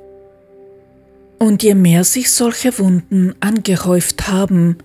Und 1.39 1.63
je 1.63 1.73
mehr 1.73 2.03
sich 2.03 2.31
solche 2.31 2.77
Wunden 2.77 3.33
angehäuft 3.39 4.27
haben, 4.27 4.77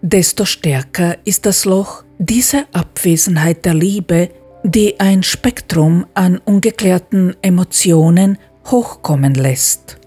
desto 0.00 0.46
stärker 0.46 1.18
ist 1.24 1.44
das 1.44 1.66
Loch, 1.66 2.02
diese 2.18 2.64
Abwesenheit 2.72 3.64
der 3.66 3.74
Liebe, 3.74 4.30
die 4.64 4.98
ein 5.00 5.22
Spektrum 5.22 6.06
an 6.14 6.38
ungeklärten 6.38 7.36
Emotionen 7.42 8.38
hochkommen 8.66 9.34
lässt. 9.34 9.98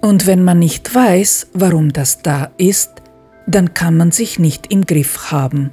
Und 0.00 0.26
wenn 0.26 0.44
man 0.44 0.58
nicht 0.58 0.94
weiß, 0.94 1.48
warum 1.54 1.92
das 1.92 2.22
da 2.22 2.50
ist, 2.56 3.02
dann 3.46 3.74
kann 3.74 3.96
man 3.96 4.10
sich 4.12 4.38
nicht 4.38 4.70
im 4.70 4.82
Griff 4.82 5.32
haben. 5.32 5.72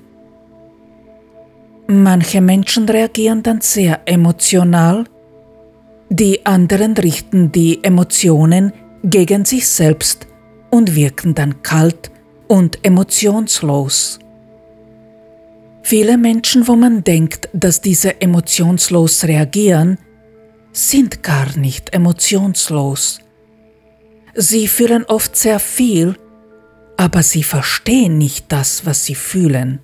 Manche 1.87 2.41
Menschen 2.41 2.89
reagieren 2.89 3.43
dann 3.43 3.61
sehr 3.61 4.01
emotional, 4.05 5.05
die 6.09 6.45
anderen 6.45 6.93
richten 6.97 7.51
die 7.51 7.83
Emotionen 7.83 8.73
gegen 9.03 9.45
sich 9.45 9.67
selbst 9.67 10.27
und 10.71 10.95
wirken 10.95 11.35
dann 11.35 11.61
kalt 11.61 12.11
und 12.47 12.79
emotionslos. 12.83 14.19
Viele 15.83 16.17
Menschen, 16.17 16.67
wo 16.67 16.75
man 16.75 17.03
denkt, 17.03 17.49
dass 17.53 17.81
diese 17.81 18.19
emotionslos 18.19 19.25
reagieren, 19.25 19.99
sind 20.71 21.21
gar 21.21 21.55
nicht 21.57 21.93
emotionslos. 21.93 23.19
Sie 24.35 24.67
fühlen 24.67 25.05
oft 25.05 25.35
sehr 25.37 25.59
viel, 25.59 26.15
aber 26.97 27.23
sie 27.23 27.43
verstehen 27.43 28.17
nicht 28.17 28.51
das, 28.51 28.85
was 28.85 29.05
sie 29.05 29.15
fühlen. 29.15 29.79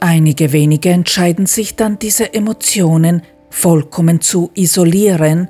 Einige 0.00 0.52
wenige 0.52 0.90
entscheiden 0.90 1.46
sich 1.46 1.76
dann, 1.76 1.98
diese 1.98 2.32
Emotionen 2.32 3.22
vollkommen 3.50 4.20
zu 4.20 4.50
isolieren 4.54 5.48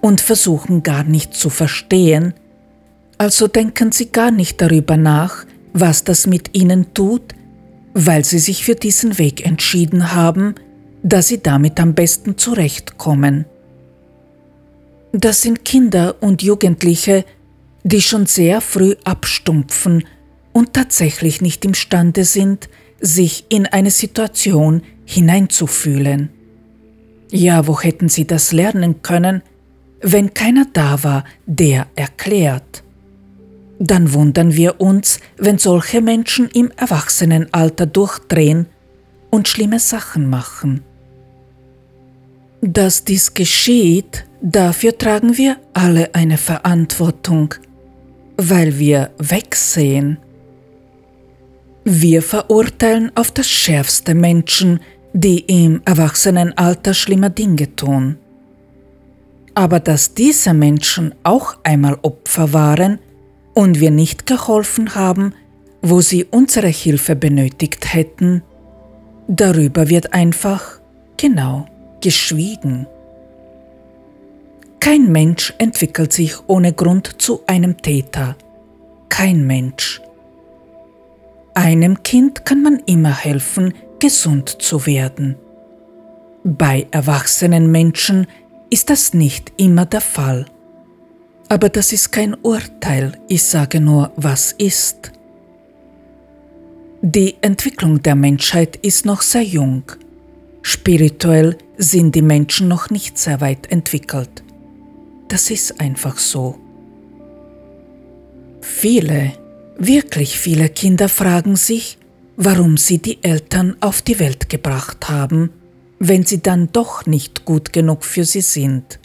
und 0.00 0.20
versuchen 0.20 0.82
gar 0.82 1.04
nicht 1.04 1.34
zu 1.34 1.48
verstehen, 1.48 2.34
also 3.16 3.46
denken 3.46 3.92
sie 3.92 4.10
gar 4.10 4.30
nicht 4.30 4.60
darüber 4.60 4.96
nach, 4.96 5.46
was 5.72 6.04
das 6.04 6.26
mit 6.26 6.56
ihnen 6.56 6.92
tut, 6.94 7.34
weil 7.94 8.24
sie 8.24 8.40
sich 8.40 8.64
für 8.64 8.74
diesen 8.74 9.18
Weg 9.18 9.46
entschieden 9.46 10.12
haben, 10.12 10.56
da 11.04 11.22
sie 11.22 11.42
damit 11.42 11.78
am 11.78 11.94
besten 11.94 12.36
zurechtkommen. 12.36 13.46
Das 15.16 15.42
sind 15.42 15.64
Kinder 15.64 16.16
und 16.20 16.42
Jugendliche, 16.42 17.24
die 17.84 18.02
schon 18.02 18.26
sehr 18.26 18.60
früh 18.60 18.96
abstumpfen 19.04 20.08
und 20.52 20.72
tatsächlich 20.72 21.40
nicht 21.40 21.64
imstande 21.64 22.24
sind, 22.24 22.68
sich 23.00 23.46
in 23.48 23.66
eine 23.66 23.92
Situation 23.92 24.82
hineinzufühlen. 25.04 26.30
Ja, 27.30 27.68
wo 27.68 27.80
hätten 27.80 28.08
sie 28.08 28.26
das 28.26 28.50
lernen 28.50 29.02
können, 29.02 29.42
wenn 30.00 30.34
keiner 30.34 30.66
da 30.72 31.04
war, 31.04 31.22
der 31.46 31.86
erklärt. 31.94 32.82
Dann 33.78 34.14
wundern 34.14 34.54
wir 34.54 34.80
uns, 34.80 35.20
wenn 35.36 35.58
solche 35.58 36.00
Menschen 36.00 36.48
im 36.48 36.72
Erwachsenenalter 36.76 37.86
durchdrehen 37.86 38.66
und 39.30 39.46
schlimme 39.46 39.78
Sachen 39.78 40.28
machen. 40.28 40.82
Dass 42.60 43.04
dies 43.04 43.34
geschieht, 43.34 44.24
dafür 44.44 44.96
tragen 44.96 45.36
wir 45.36 45.56
alle 45.72 46.14
eine 46.14 46.36
Verantwortung, 46.36 47.54
weil 48.36 48.78
wir 48.78 49.10
wegsehen. 49.18 50.18
Wir 51.84 52.22
verurteilen 52.22 53.10
auf 53.14 53.30
das 53.30 53.48
schärfste 53.48 54.14
Menschen, 54.14 54.80
die 55.12 55.40
im 55.40 55.80
Erwachsenenalter 55.84 56.92
schlimme 56.92 57.30
Dinge 57.30 57.74
tun. 57.74 58.18
Aber 59.54 59.80
dass 59.80 60.14
diese 60.14 60.52
Menschen 60.52 61.14
auch 61.22 61.56
einmal 61.62 61.98
Opfer 62.02 62.52
waren 62.52 62.98
und 63.54 63.80
wir 63.80 63.90
nicht 63.90 64.26
geholfen 64.26 64.94
haben, 64.94 65.34
wo 65.80 66.00
sie 66.00 66.24
unsere 66.24 66.68
Hilfe 66.68 67.14
benötigt 67.16 67.94
hätten, 67.94 68.42
darüber 69.28 69.88
wird 69.88 70.12
einfach, 70.12 70.80
genau, 71.16 71.66
geschwiegen. 72.00 72.86
Kein 74.84 75.10
Mensch 75.10 75.54
entwickelt 75.56 76.12
sich 76.12 76.34
ohne 76.46 76.74
Grund 76.74 77.22
zu 77.22 77.40
einem 77.46 77.78
Täter. 77.78 78.36
Kein 79.08 79.46
Mensch. 79.46 80.02
Einem 81.54 82.02
Kind 82.02 82.44
kann 82.44 82.62
man 82.62 82.82
immer 82.84 83.16
helfen, 83.16 83.72
gesund 83.98 84.60
zu 84.60 84.84
werden. 84.84 85.36
Bei 86.44 86.86
erwachsenen 86.90 87.72
Menschen 87.72 88.26
ist 88.68 88.90
das 88.90 89.14
nicht 89.14 89.54
immer 89.56 89.86
der 89.86 90.02
Fall. 90.02 90.44
Aber 91.48 91.70
das 91.70 91.90
ist 91.94 92.12
kein 92.12 92.34
Urteil, 92.34 93.16
ich 93.26 93.42
sage 93.42 93.80
nur, 93.80 94.12
was 94.16 94.52
ist. 94.52 95.12
Die 97.00 97.36
Entwicklung 97.40 98.02
der 98.02 98.16
Menschheit 98.16 98.76
ist 98.76 99.06
noch 99.06 99.22
sehr 99.22 99.44
jung. 99.44 99.84
Spirituell 100.60 101.56
sind 101.78 102.14
die 102.14 102.20
Menschen 102.20 102.68
noch 102.68 102.90
nicht 102.90 103.16
sehr 103.16 103.40
weit 103.40 103.72
entwickelt. 103.72 104.44
Das 105.34 105.50
ist 105.50 105.80
einfach 105.80 106.18
so. 106.18 106.54
Viele, 108.60 109.32
wirklich 109.76 110.38
viele 110.38 110.68
Kinder 110.68 111.08
fragen 111.08 111.56
sich, 111.56 111.98
warum 112.36 112.76
sie 112.76 112.98
die 112.98 113.18
Eltern 113.24 113.76
auf 113.80 114.00
die 114.00 114.20
Welt 114.20 114.48
gebracht 114.48 115.08
haben, 115.08 115.50
wenn 115.98 116.24
sie 116.24 116.40
dann 116.40 116.68
doch 116.70 117.06
nicht 117.06 117.44
gut 117.44 117.72
genug 117.72 118.04
für 118.04 118.24
sie 118.24 118.42
sind. 118.42 119.00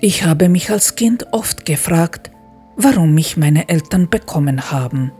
Ich 0.00 0.22
habe 0.22 0.50
mich 0.50 0.68
als 0.68 0.96
Kind 0.96 1.32
oft 1.32 1.64
gefragt, 1.64 2.30
warum 2.76 3.14
mich 3.14 3.38
meine 3.38 3.70
Eltern 3.70 4.10
bekommen 4.10 4.70
haben. 4.70 5.12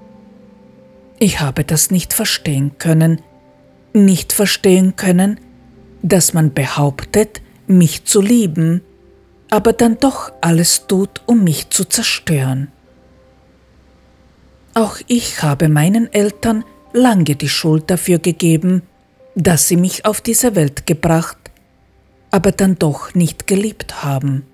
Ich 1.19 1.41
habe 1.41 1.65
das 1.65 1.91
nicht 1.91 2.13
verstehen 2.13 2.73
können, 2.77 3.23
nicht 3.95 4.35
verstehen 4.35 4.95
können, 4.97 5.41
dass 6.03 6.35
man 6.35 6.53
behauptet, 6.53 7.41
mich 7.67 8.05
zu 8.05 8.21
lieben, 8.21 8.83
aber 9.51 9.73
dann 9.73 9.99
doch 9.99 10.33
alles 10.41 10.87
tut, 10.87 11.21
um 11.27 11.43
mich 11.45 11.71
zu 11.71 11.85
zerstören. 11.85 12.69
Auch 14.75 14.99
ich 15.09 15.43
habe 15.43 15.69
meinen 15.69 16.13
Eltern 16.13 16.65
lange 16.93 17.35
die 17.35 17.49
Schuld 17.49 17.91
dafür 17.91 18.21
gegeben, 18.21 18.83
dass 19.35 19.69
sie 19.69 19.77
mich 19.77 20.05
auf 20.05 20.21
diese 20.21 20.55
Welt 20.55 20.87
gebracht, 20.87 21.39
aber 22.31 22.53
dann 22.53 22.79
doch 22.79 23.15
nicht 23.15 23.49
geliebt 23.49 24.05
haben. 24.05 24.47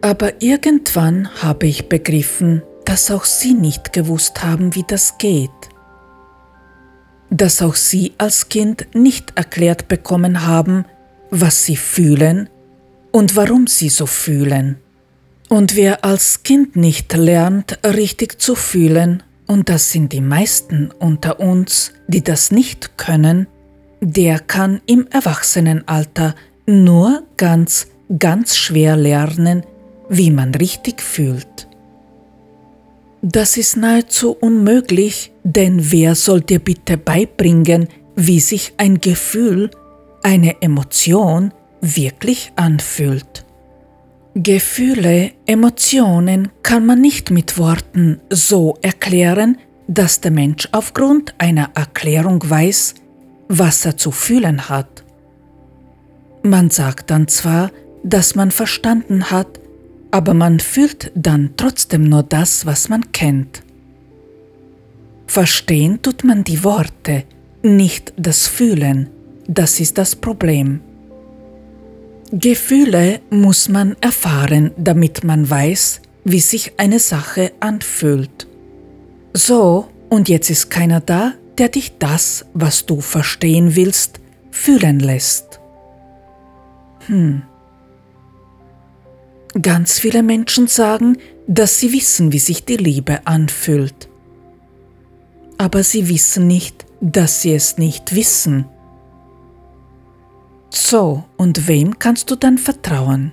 Aber 0.00 0.42
irgendwann 0.42 1.28
habe 1.42 1.66
ich 1.66 1.88
begriffen, 1.88 2.62
dass 2.86 3.10
auch 3.10 3.24
sie 3.24 3.54
nicht 3.54 3.92
gewusst 3.92 4.42
haben, 4.42 4.74
wie 4.74 4.84
das 4.86 5.18
geht. 5.18 5.50
Dass 7.30 7.62
auch 7.62 7.76
sie 7.76 8.12
als 8.18 8.48
Kind 8.48 8.86
nicht 8.94 9.36
erklärt 9.36 9.88
bekommen 9.88 10.46
haben, 10.46 10.86
was 11.30 11.64
sie 11.64 11.76
fühlen 11.76 12.48
und 13.12 13.36
warum 13.36 13.66
sie 13.66 13.88
so 13.88 14.06
fühlen. 14.06 14.76
Und 15.48 15.76
wer 15.76 16.04
als 16.04 16.42
Kind 16.42 16.76
nicht 16.76 17.14
lernt, 17.14 17.78
richtig 17.84 18.40
zu 18.40 18.54
fühlen, 18.54 19.22
und 19.46 19.68
das 19.68 19.92
sind 19.92 20.12
die 20.12 20.22
meisten 20.22 20.90
unter 20.98 21.38
uns, 21.38 21.92
die 22.08 22.24
das 22.24 22.50
nicht 22.50 22.96
können, 22.96 23.46
der 24.00 24.38
kann 24.38 24.80
im 24.86 25.06
Erwachsenenalter 25.08 26.34
nur 26.66 27.24
ganz, 27.36 27.88
ganz 28.18 28.56
schwer 28.56 28.96
lernen, 28.96 29.64
wie 30.08 30.30
man 30.30 30.54
richtig 30.54 31.02
fühlt. 31.02 31.68
Das 33.20 33.56
ist 33.56 33.76
nahezu 33.76 34.32
unmöglich, 34.32 35.32
denn 35.44 35.92
wer 35.92 36.14
soll 36.14 36.40
dir 36.40 36.58
bitte 36.58 36.96
beibringen, 36.96 37.88
wie 38.16 38.40
sich 38.40 38.72
ein 38.78 39.00
Gefühl, 39.00 39.70
eine 40.22 40.60
Emotion 40.62 41.52
wirklich 41.82 42.52
anfühlt? 42.56 43.44
Gefühle, 44.34 45.32
Emotionen 45.44 46.48
kann 46.62 46.86
man 46.86 47.02
nicht 47.02 47.30
mit 47.30 47.58
Worten 47.58 48.18
so 48.30 48.78
erklären, 48.80 49.58
dass 49.88 50.22
der 50.22 50.30
Mensch 50.30 50.68
aufgrund 50.72 51.34
einer 51.36 51.70
Erklärung 51.74 52.42
weiß, 52.48 52.94
was 53.48 53.84
er 53.84 53.98
zu 53.98 54.10
fühlen 54.10 54.70
hat. 54.70 55.04
Man 56.42 56.70
sagt 56.70 57.10
dann 57.10 57.28
zwar, 57.28 57.70
dass 58.02 58.34
man 58.34 58.50
verstanden 58.50 59.30
hat, 59.30 59.60
aber 60.10 60.32
man 60.32 60.60
fühlt 60.60 61.12
dann 61.14 61.50
trotzdem 61.58 62.04
nur 62.04 62.22
das, 62.22 62.64
was 62.64 62.88
man 62.88 63.12
kennt. 63.12 63.62
Verstehen 65.26 66.00
tut 66.00 66.24
man 66.24 66.42
die 66.44 66.64
Worte, 66.64 67.24
nicht 67.62 68.12
das 68.16 68.46
Fühlen, 68.46 69.10
das 69.46 69.78
ist 69.78 69.98
das 69.98 70.16
Problem. 70.16 70.80
Gefühle 72.32 73.20
muss 73.28 73.68
man 73.68 73.94
erfahren, 74.00 74.70
damit 74.78 75.22
man 75.22 75.48
weiß, 75.48 76.00
wie 76.24 76.40
sich 76.40 76.72
eine 76.78 76.98
Sache 76.98 77.52
anfühlt. 77.60 78.46
So, 79.34 79.88
und 80.08 80.30
jetzt 80.30 80.48
ist 80.48 80.70
keiner 80.70 81.00
da, 81.00 81.34
der 81.58 81.68
dich 81.68 81.98
das, 81.98 82.46
was 82.54 82.86
du 82.86 83.02
verstehen 83.02 83.76
willst, 83.76 84.20
fühlen 84.50 84.98
lässt. 84.98 85.60
Hm. 87.06 87.42
Ganz 89.60 89.98
viele 89.98 90.22
Menschen 90.22 90.68
sagen, 90.68 91.18
dass 91.46 91.78
sie 91.78 91.92
wissen, 91.92 92.32
wie 92.32 92.38
sich 92.38 92.64
die 92.64 92.78
Liebe 92.78 93.26
anfühlt. 93.26 94.08
Aber 95.58 95.82
sie 95.82 96.08
wissen 96.08 96.46
nicht, 96.46 96.86
dass 97.02 97.42
sie 97.42 97.52
es 97.52 97.76
nicht 97.76 98.14
wissen. 98.14 98.64
So, 100.74 101.24
und 101.36 101.68
wem 101.68 101.98
kannst 101.98 102.30
du 102.30 102.36
dann 102.36 102.56
vertrauen? 102.56 103.32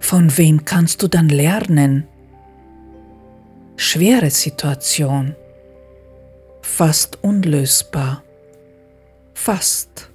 Von 0.00 0.36
wem 0.36 0.64
kannst 0.64 1.02
du 1.02 1.08
dann 1.08 1.28
lernen? 1.28 2.06
Schwere 3.76 4.30
Situation. 4.30 5.34
Fast 6.62 7.22
unlösbar. 7.22 8.22
Fast 9.34 10.10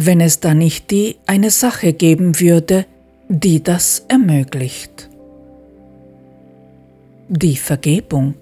wenn 0.00 0.20
es 0.20 0.38
da 0.38 0.54
nicht 0.54 0.92
die 0.92 1.16
eine 1.26 1.50
Sache 1.50 1.92
geben 1.92 2.38
würde, 2.38 2.86
die 3.28 3.60
das 3.60 4.04
ermöglicht. 4.06 5.10
Die 7.28 7.56
Vergebung. 7.56 8.36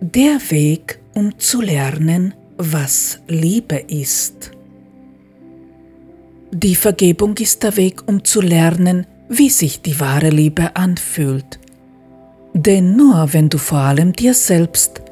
Der 0.00 0.40
Weg, 0.50 0.98
um 1.14 1.38
zu 1.38 1.60
lernen, 1.60 2.34
was 2.56 3.20
Liebe 3.28 3.76
ist. 3.76 4.50
Die 6.52 6.74
Vergebung 6.76 7.36
ist 7.38 7.62
der 7.62 7.76
Weg, 7.76 8.06
um 8.06 8.24
zu 8.24 8.40
lernen, 8.40 9.06
wie 9.28 9.50
sich 9.50 9.82
die 9.82 9.98
wahre 9.98 10.30
Liebe 10.30 10.76
anfühlt. 10.76 11.58
Denn 12.52 12.94
nur 12.96 13.32
wenn 13.32 13.48
du 13.48 13.58
vor 13.58 13.78
allem 13.78 14.12
dir 14.12 14.34
selbst, 14.34 15.02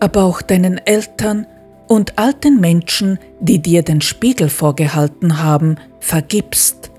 aber 0.00 0.24
auch 0.24 0.42
deinen 0.42 0.78
Eltern 0.78 1.46
und 1.88 2.18
alten 2.18 2.60
Menschen, 2.60 3.18
die 3.40 3.60
dir 3.60 3.82
den 3.82 4.00
Spiegel 4.00 4.48
vorgehalten 4.48 5.42
haben, 5.42 5.76
vergibst, 6.00 6.90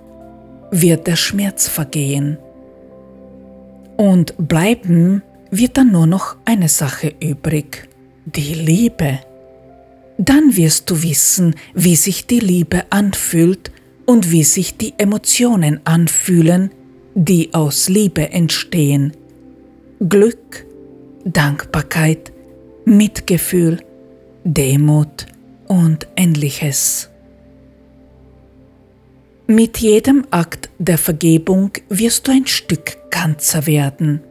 wird 0.71 1.07
der 1.07 1.15
Schmerz 1.15 1.67
vergehen. 1.67 2.37
Und 3.97 4.33
bleiben 4.37 5.21
wird 5.51 5.77
dann 5.77 5.91
nur 5.91 6.07
noch 6.07 6.37
eine 6.45 6.69
Sache 6.69 7.13
übrig, 7.21 7.87
die 8.25 8.53
Liebe. 8.53 9.19
Dann 10.17 10.55
wirst 10.55 10.89
du 10.89 11.01
wissen, 11.03 11.55
wie 11.73 11.95
sich 11.95 12.27
die 12.27 12.39
Liebe 12.39 12.83
anfühlt 12.91 13.71
und 14.05 14.31
wie 14.31 14.43
sich 14.43 14.77
die 14.77 14.93
Emotionen 14.97 15.79
anfühlen, 15.85 16.71
die 17.15 17.53
aus 17.53 17.89
Liebe 17.89 18.29
entstehen. 18.29 19.13
Glück, 20.07 20.65
Dankbarkeit, 21.25 22.31
Mitgefühl, 22.85 23.79
Demut 24.43 25.27
und 25.67 26.07
ähnliches. 26.15 27.09
Mit 29.47 29.79
jedem 29.79 30.25
Akt 30.31 30.69
der 30.79 30.97
Vergebung 30.97 31.71
wirst 31.89 32.27
du 32.27 32.31
ein 32.31 32.47
Stück 32.47 32.97
ganzer 33.11 33.67
werden. 33.67 34.21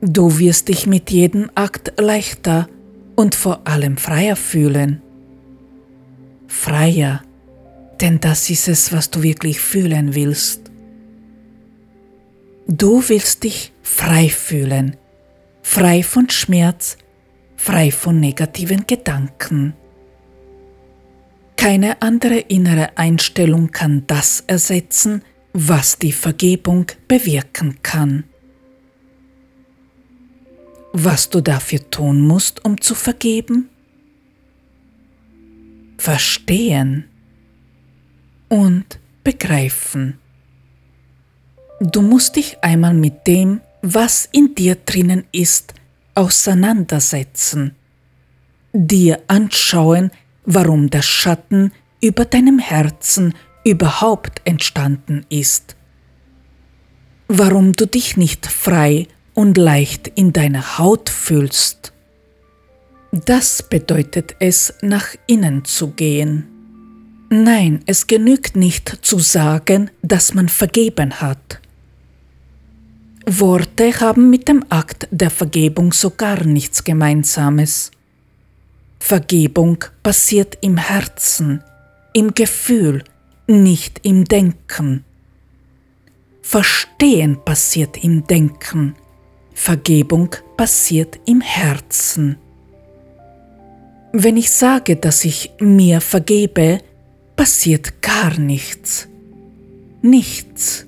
Du 0.00 0.38
wirst 0.38 0.68
dich 0.68 0.86
mit 0.86 1.10
jedem 1.10 1.50
Akt 1.54 1.94
leichter 1.98 2.68
und 3.14 3.34
vor 3.34 3.66
allem 3.66 3.96
freier 3.96 4.36
fühlen. 4.36 5.02
Freier, 6.46 7.22
denn 8.00 8.20
das 8.20 8.50
ist 8.50 8.68
es, 8.68 8.92
was 8.92 9.10
du 9.10 9.22
wirklich 9.22 9.60
fühlen 9.60 10.14
willst. 10.14 10.70
Du 12.68 13.02
willst 13.08 13.44
dich 13.44 13.72
frei 13.82 14.28
fühlen, 14.28 14.96
frei 15.62 16.02
von 16.02 16.28
Schmerz, 16.28 16.98
frei 17.56 17.90
von 17.90 18.20
negativen 18.20 18.86
Gedanken. 18.86 19.74
Keine 21.56 22.02
andere 22.02 22.38
innere 22.38 22.98
Einstellung 22.98 23.70
kann 23.70 24.04
das 24.06 24.44
ersetzen, 24.46 25.22
was 25.52 25.98
die 25.98 26.12
Vergebung 26.12 26.86
bewirken 27.08 27.78
kann. 27.82 28.24
Was 30.98 31.28
du 31.28 31.42
dafür 31.42 31.90
tun 31.90 32.22
musst, 32.22 32.64
um 32.64 32.80
zu 32.80 32.94
vergeben? 32.94 33.68
Verstehen 35.98 37.04
und 38.48 38.98
begreifen. 39.22 40.18
Du 41.82 42.00
musst 42.00 42.36
dich 42.36 42.64
einmal 42.64 42.94
mit 42.94 43.26
dem, 43.26 43.60
was 43.82 44.26
in 44.32 44.54
dir 44.54 44.74
drinnen 44.74 45.24
ist, 45.32 45.74
auseinandersetzen, 46.14 47.76
dir 48.72 49.20
anschauen, 49.28 50.10
warum 50.46 50.88
der 50.88 51.02
Schatten 51.02 51.72
über 52.00 52.24
deinem 52.24 52.58
Herzen 52.58 53.34
überhaupt 53.66 54.40
entstanden 54.46 55.26
ist, 55.28 55.76
warum 57.28 57.74
du 57.74 57.86
dich 57.86 58.16
nicht 58.16 58.46
frei 58.46 59.08
und 59.36 59.58
leicht 59.58 60.08
in 60.08 60.32
deiner 60.32 60.78
Haut 60.78 61.10
fühlst. 61.10 61.92
Das 63.12 63.62
bedeutet 63.62 64.34
es, 64.40 64.74
nach 64.80 65.08
innen 65.26 65.64
zu 65.64 65.88
gehen. 65.88 66.48
Nein, 67.28 67.80
es 67.86 68.06
genügt 68.06 68.56
nicht 68.56 68.98
zu 69.02 69.18
sagen, 69.18 69.90
dass 70.02 70.34
man 70.34 70.48
vergeben 70.48 71.20
hat. 71.20 71.60
Worte 73.26 74.00
haben 74.00 74.30
mit 74.30 74.48
dem 74.48 74.64
Akt 74.70 75.06
der 75.10 75.30
Vergebung 75.30 75.92
so 75.92 76.10
gar 76.10 76.44
nichts 76.44 76.82
Gemeinsames. 76.82 77.90
Vergebung 78.98 79.84
passiert 80.02 80.56
im 80.62 80.78
Herzen, 80.78 81.62
im 82.14 82.32
Gefühl, 82.32 83.04
nicht 83.46 84.00
im 84.02 84.24
Denken. 84.24 85.04
Verstehen 86.42 87.38
passiert 87.44 88.02
im 88.02 88.26
Denken, 88.26 88.94
Vergebung 89.56 90.28
passiert 90.56 91.18
im 91.24 91.40
Herzen. 91.40 92.36
Wenn 94.12 94.36
ich 94.36 94.50
sage, 94.50 94.96
dass 94.96 95.24
ich 95.24 95.50
mir 95.58 96.00
vergebe, 96.00 96.80
passiert 97.34 98.02
gar 98.02 98.38
nichts. 98.38 99.08
Nichts. 100.02 100.86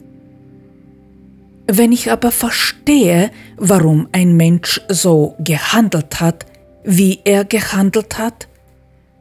Wenn 1.66 1.92
ich 1.92 2.12
aber 2.12 2.30
verstehe, 2.30 3.30
warum 3.56 4.06
ein 4.12 4.36
Mensch 4.36 4.80
so 4.88 5.34
gehandelt 5.40 6.20
hat, 6.20 6.46
wie 6.84 7.20
er 7.24 7.44
gehandelt 7.44 8.18
hat, 8.18 8.48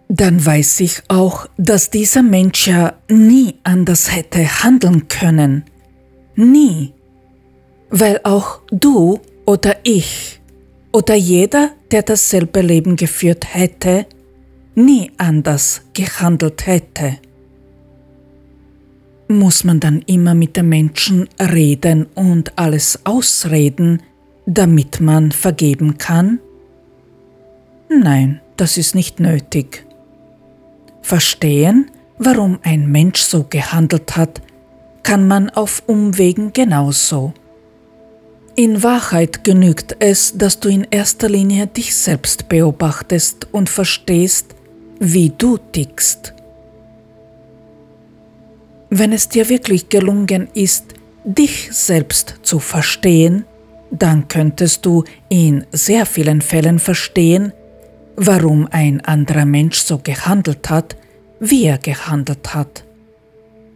dann 0.10 0.46
weiß 0.46 0.82
ich 0.82 1.02
auch, 1.08 1.48
dass 1.58 1.90
dieser 1.90 2.22
Mensch 2.22 2.68
ja 2.68 2.94
nie 3.10 3.56
anders 3.64 4.14
hätte 4.14 4.64
handeln 4.64 5.08
können. 5.08 5.64
Nie. 6.36 6.94
Weil 7.90 8.20
auch 8.24 8.60
du 8.72 9.20
oder 9.48 9.78
ich 9.84 10.40
oder 10.92 11.16
jeder, 11.16 11.72
der 11.90 12.04
dasselbe 12.04 12.62
Leben 12.62 12.96
geführt 12.96 13.56
hätte, 13.56 14.06
nie 14.76 15.12
anders 15.18 15.82
gehandelt 15.94 16.68
hätte. 16.68 17.18
Muss 19.28 19.64
man 19.64 19.80
dann 19.80 20.02
immer 20.06 20.36
mit 20.36 20.56
den 20.58 20.70
Menschen 20.70 21.28
reden 21.40 22.08
und 22.14 22.58
alles 22.58 23.00
ausreden, 23.06 24.02
damit 24.46 25.00
man 25.00 25.32
vergeben 25.32 25.98
kann? 25.98 26.40
Nein, 27.90 28.42
das 28.58 28.78
ist 28.78 28.96
nicht 28.96 29.20
nötig. 29.20 29.86
Verstehen, 31.02 31.90
warum 32.18 32.60
ein 32.64 32.92
Mensch 32.92 33.22
so 33.22 33.46
gehandelt 33.50 34.18
hat, 34.18 34.42
kann 35.04 35.28
man 35.28 35.50
auf 35.50 35.84
Umwegen 35.88 36.52
genauso. 36.54 37.34
In 38.60 38.82
Wahrheit 38.82 39.44
genügt 39.44 39.98
es, 40.00 40.36
dass 40.36 40.60
du 40.60 40.68
in 40.68 40.88
erster 40.90 41.30
Linie 41.30 41.68
dich 41.68 41.96
selbst 41.96 42.50
beobachtest 42.50 43.48
und 43.52 43.70
verstehst, 43.70 44.56
wie 45.00 45.30
du 45.30 45.60
tickst. 45.60 46.34
Wenn 48.90 49.14
es 49.14 49.30
dir 49.30 49.48
wirklich 49.50 49.90
gelungen 49.90 50.50
ist, 50.56 50.86
dich 51.24 51.70
selbst 51.72 52.40
zu 52.42 52.58
verstehen, 52.58 53.46
dann 53.92 54.28
könntest 54.28 54.88
du 54.88 55.04
in 55.30 55.68
sehr 55.72 56.08
vielen 56.08 56.42
Fällen 56.42 56.80
verstehen, 56.80 57.54
warum 58.16 58.68
ein 58.72 59.06
anderer 59.06 59.46
Mensch 59.46 59.78
so 59.82 60.00
gehandelt 60.00 60.68
hat, 60.72 60.98
wie 61.40 61.66
er 61.66 61.78
gehandelt 61.78 62.56
hat. 62.56 62.84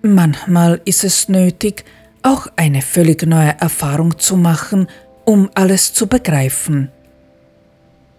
Manchmal 0.01 0.81
ist 0.85 1.03
es 1.03 1.29
nötig, 1.29 1.85
auch 2.23 2.47
eine 2.55 2.81
völlig 2.81 3.25
neue 3.25 3.55
Erfahrung 3.59 4.17
zu 4.19 4.37
machen, 4.37 4.87
um 5.25 5.49
alles 5.53 5.93
zu 5.93 6.07
begreifen. 6.07 6.89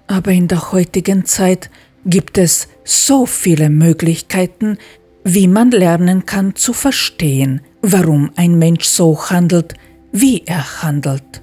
Aber 0.06 0.30
in 0.32 0.48
der 0.48 0.72
heutigen 0.72 1.24
Zeit 1.24 1.70
gibt 2.04 2.38
es 2.38 2.68
so 2.84 3.26
viele 3.26 3.70
Möglichkeiten, 3.70 4.78
wie 5.24 5.46
man 5.46 5.70
lernen 5.70 6.26
kann 6.26 6.56
zu 6.56 6.72
verstehen, 6.72 7.60
warum 7.80 8.30
ein 8.36 8.58
Mensch 8.58 8.84
so 8.84 9.30
handelt, 9.30 9.74
wie 10.10 10.42
er 10.46 10.82
handelt. 10.82 11.40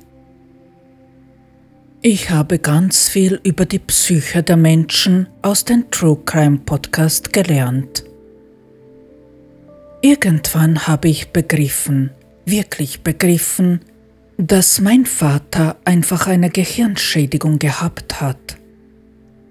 Ich 2.01 2.29
habe 2.29 2.59
ganz 2.59 3.09
viel 3.09 3.39
über 3.43 3.65
die 3.65 3.79
Psyche 3.79 4.41
der 4.41 4.55
Menschen 4.57 5.27
aus 5.41 5.65
dem 5.65 5.91
True 5.91 6.17
Crime 6.25 6.59
Podcast 6.59 7.33
gelernt. 7.33 8.05
Irgendwann 10.01 10.87
habe 10.87 11.09
ich 11.09 11.31
begriffen, 11.33 12.11
wirklich 12.49 13.01
begriffen, 13.01 13.81
dass 14.37 14.79
mein 14.79 15.05
Vater 15.05 15.77
einfach 15.83 16.27
eine 16.27 16.49
Gehirnschädigung 16.49 17.59
gehabt 17.59 18.21
hat. 18.21 18.57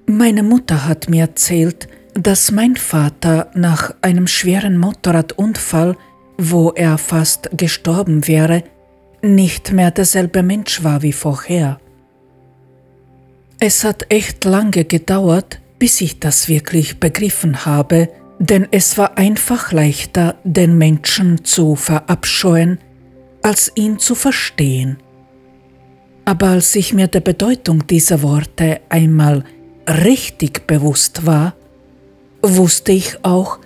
Meine 0.07 0.43
Mutter 0.43 0.87
hat 0.87 1.11
mir 1.11 1.23
erzählt, 1.23 1.89
dass 2.15 2.51
mein 2.51 2.77
Vater 2.77 3.51
nach 3.55 3.95
einem 4.01 4.27
schweren 4.27 4.79
Motorradunfall, 4.79 5.97
wo 6.39 6.71
er 6.71 6.97
fast 6.97 7.51
gestorben 7.53 8.27
wäre, 8.27 8.65
nicht 9.23 9.73
mehr 9.73 9.91
derselbe 9.91 10.43
Mensch 10.43 10.83
war 10.83 11.03
wie 11.03 11.13
vorher. 11.13 11.79
Es 13.61 13.85
hat 13.85 14.07
echt 14.09 14.45
lange 14.45 14.85
gedauert, 14.85 15.61
bis 15.79 16.01
ich 16.01 16.21
das 16.21 16.49
wirklich 16.49 17.01
begriffen 17.01 17.67
habe, 17.67 18.09
denn 18.39 18.69
es 18.71 18.97
war 18.97 19.19
einfach 19.19 19.73
leichter, 19.73 20.37
den 20.45 20.79
Menschen 20.79 21.45
zu 21.45 21.75
verabscheuen, 21.75 22.79
als 23.49 23.73
ihn 23.77 23.99
zu 23.99 24.15
verstehen. 24.15 24.99
Aber 26.27 26.49
als 26.49 26.75
ich 26.75 26.93
mir 26.93 27.07
der 27.07 27.21
Bedeutung 27.21 27.87
dieser 27.87 28.21
Worte 28.21 28.83
einmal 28.91 29.43
richtig 29.89 30.67
bewusst 30.67 31.25
war, 31.25 31.55
wusste 32.43 32.93
ich 32.93 33.25
auch, 33.25 33.59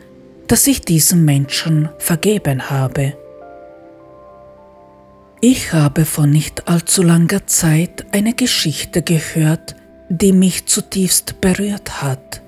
dass 0.46 0.68
ich 0.68 0.82
diesem 0.82 1.24
Menschen 1.24 1.88
vergeben 1.98 2.70
habe. 2.70 3.16
Ich 5.40 5.72
habe 5.72 6.04
vor 6.04 6.28
nicht 6.28 6.68
allzu 6.68 7.02
langer 7.02 7.48
Zeit 7.48 8.06
eine 8.12 8.34
Geschichte 8.34 9.02
gehört, 9.02 9.74
die 10.08 10.32
mich 10.32 10.66
zutiefst 10.66 11.40
berührt 11.40 12.00
hat. 12.00 12.40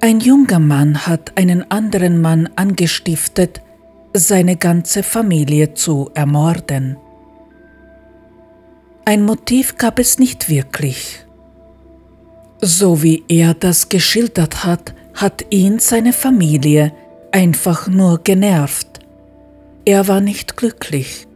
Ein 0.00 0.18
junger 0.18 0.58
Mann 0.58 1.06
hat 1.06 1.38
einen 1.38 1.70
anderen 1.70 2.20
Mann 2.20 2.48
angestiftet, 2.56 3.60
seine 4.14 4.56
ganze 4.56 5.02
Familie 5.02 5.74
zu 5.74 6.10
ermorden. 6.14 6.96
Ein 9.04 9.24
Motiv 9.24 9.76
gab 9.78 9.98
es 9.98 10.18
nicht 10.18 10.48
wirklich. 10.48 11.26
So 12.60 13.02
wie 13.02 13.24
er 13.28 13.54
das 13.54 13.88
geschildert 13.88 14.64
hat, 14.64 14.94
hat 15.14 15.46
ihn 15.50 15.78
seine 15.78 16.12
Familie 16.12 16.92
einfach 17.32 17.88
nur 17.88 18.22
genervt. 18.22 19.00
Er 19.84 20.06
war 20.06 20.20
nicht 20.20 20.56
glücklich. 20.56 21.26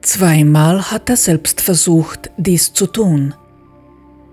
Zweimal 0.00 0.90
hat 0.90 1.10
er 1.10 1.16
selbst 1.16 1.60
versucht, 1.60 2.30
dies 2.36 2.72
zu 2.72 2.86
tun. 2.86 3.34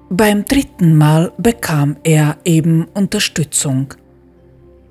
Beim 0.10 0.46
dritten 0.46 0.96
Mal 0.96 1.32
bekam 1.38 1.98
er 2.04 2.38
eben 2.44 2.86
Unterstützung. 2.94 3.94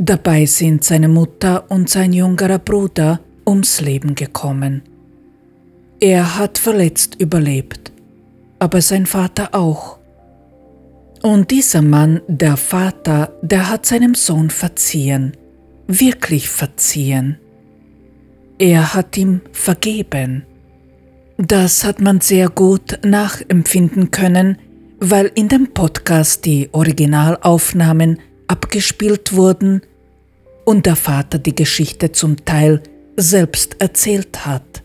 Dabei 0.03 0.47
sind 0.47 0.83
seine 0.83 1.09
Mutter 1.09 1.71
und 1.71 1.91
sein 1.91 2.15
jüngerer 2.15 2.59
Bruder 2.59 3.21
ums 3.47 3.83
Leben 3.83 4.15
gekommen. 4.15 4.81
Er 6.01 6.39
hat 6.39 6.57
verletzt 6.57 7.17
überlebt, 7.21 7.93
aber 8.59 8.81
sein 8.81 9.05
Vater 9.05 9.55
auch. 9.55 9.99
Und 11.21 11.51
dieser 11.51 11.83
Mann, 11.83 12.23
der 12.29 12.57
Vater, 12.57 13.35
der 13.43 13.69
hat 13.69 13.85
seinem 13.85 14.15
Sohn 14.15 14.49
verziehen, 14.49 15.37
wirklich 15.87 16.49
verziehen. 16.49 17.39
Er 18.59 18.95
hat 18.95 19.19
ihm 19.19 19.43
vergeben. 19.53 20.47
Das 21.37 21.85
hat 21.85 22.01
man 22.01 22.23
sehr 22.23 22.49
gut 22.49 23.01
nachempfinden 23.05 24.11
können, 24.11 24.57
weil 24.99 25.31
in 25.35 25.49
dem 25.49 25.75
Podcast 25.75 26.47
die 26.47 26.71
Originalaufnahmen 26.73 28.19
abgespielt 28.47 29.35
wurden 29.35 29.83
und 30.71 30.87
der 30.87 30.95
Vater 30.95 31.41
die 31.41 31.57
Geschichte 31.57 32.12
zum 32.12 32.45
Teil 32.45 32.81
selbst 33.16 33.81
erzählt 33.81 34.47
hat. 34.47 34.85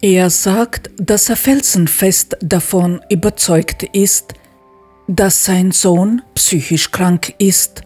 Er 0.00 0.30
sagt, 0.30 0.88
dass 0.96 1.28
er 1.28 1.36
felsenfest 1.36 2.38
davon 2.40 3.02
überzeugt 3.10 3.82
ist, 3.82 4.32
dass 5.06 5.44
sein 5.44 5.70
Sohn 5.70 6.22
psychisch 6.34 6.90
krank 6.92 7.34
ist 7.36 7.82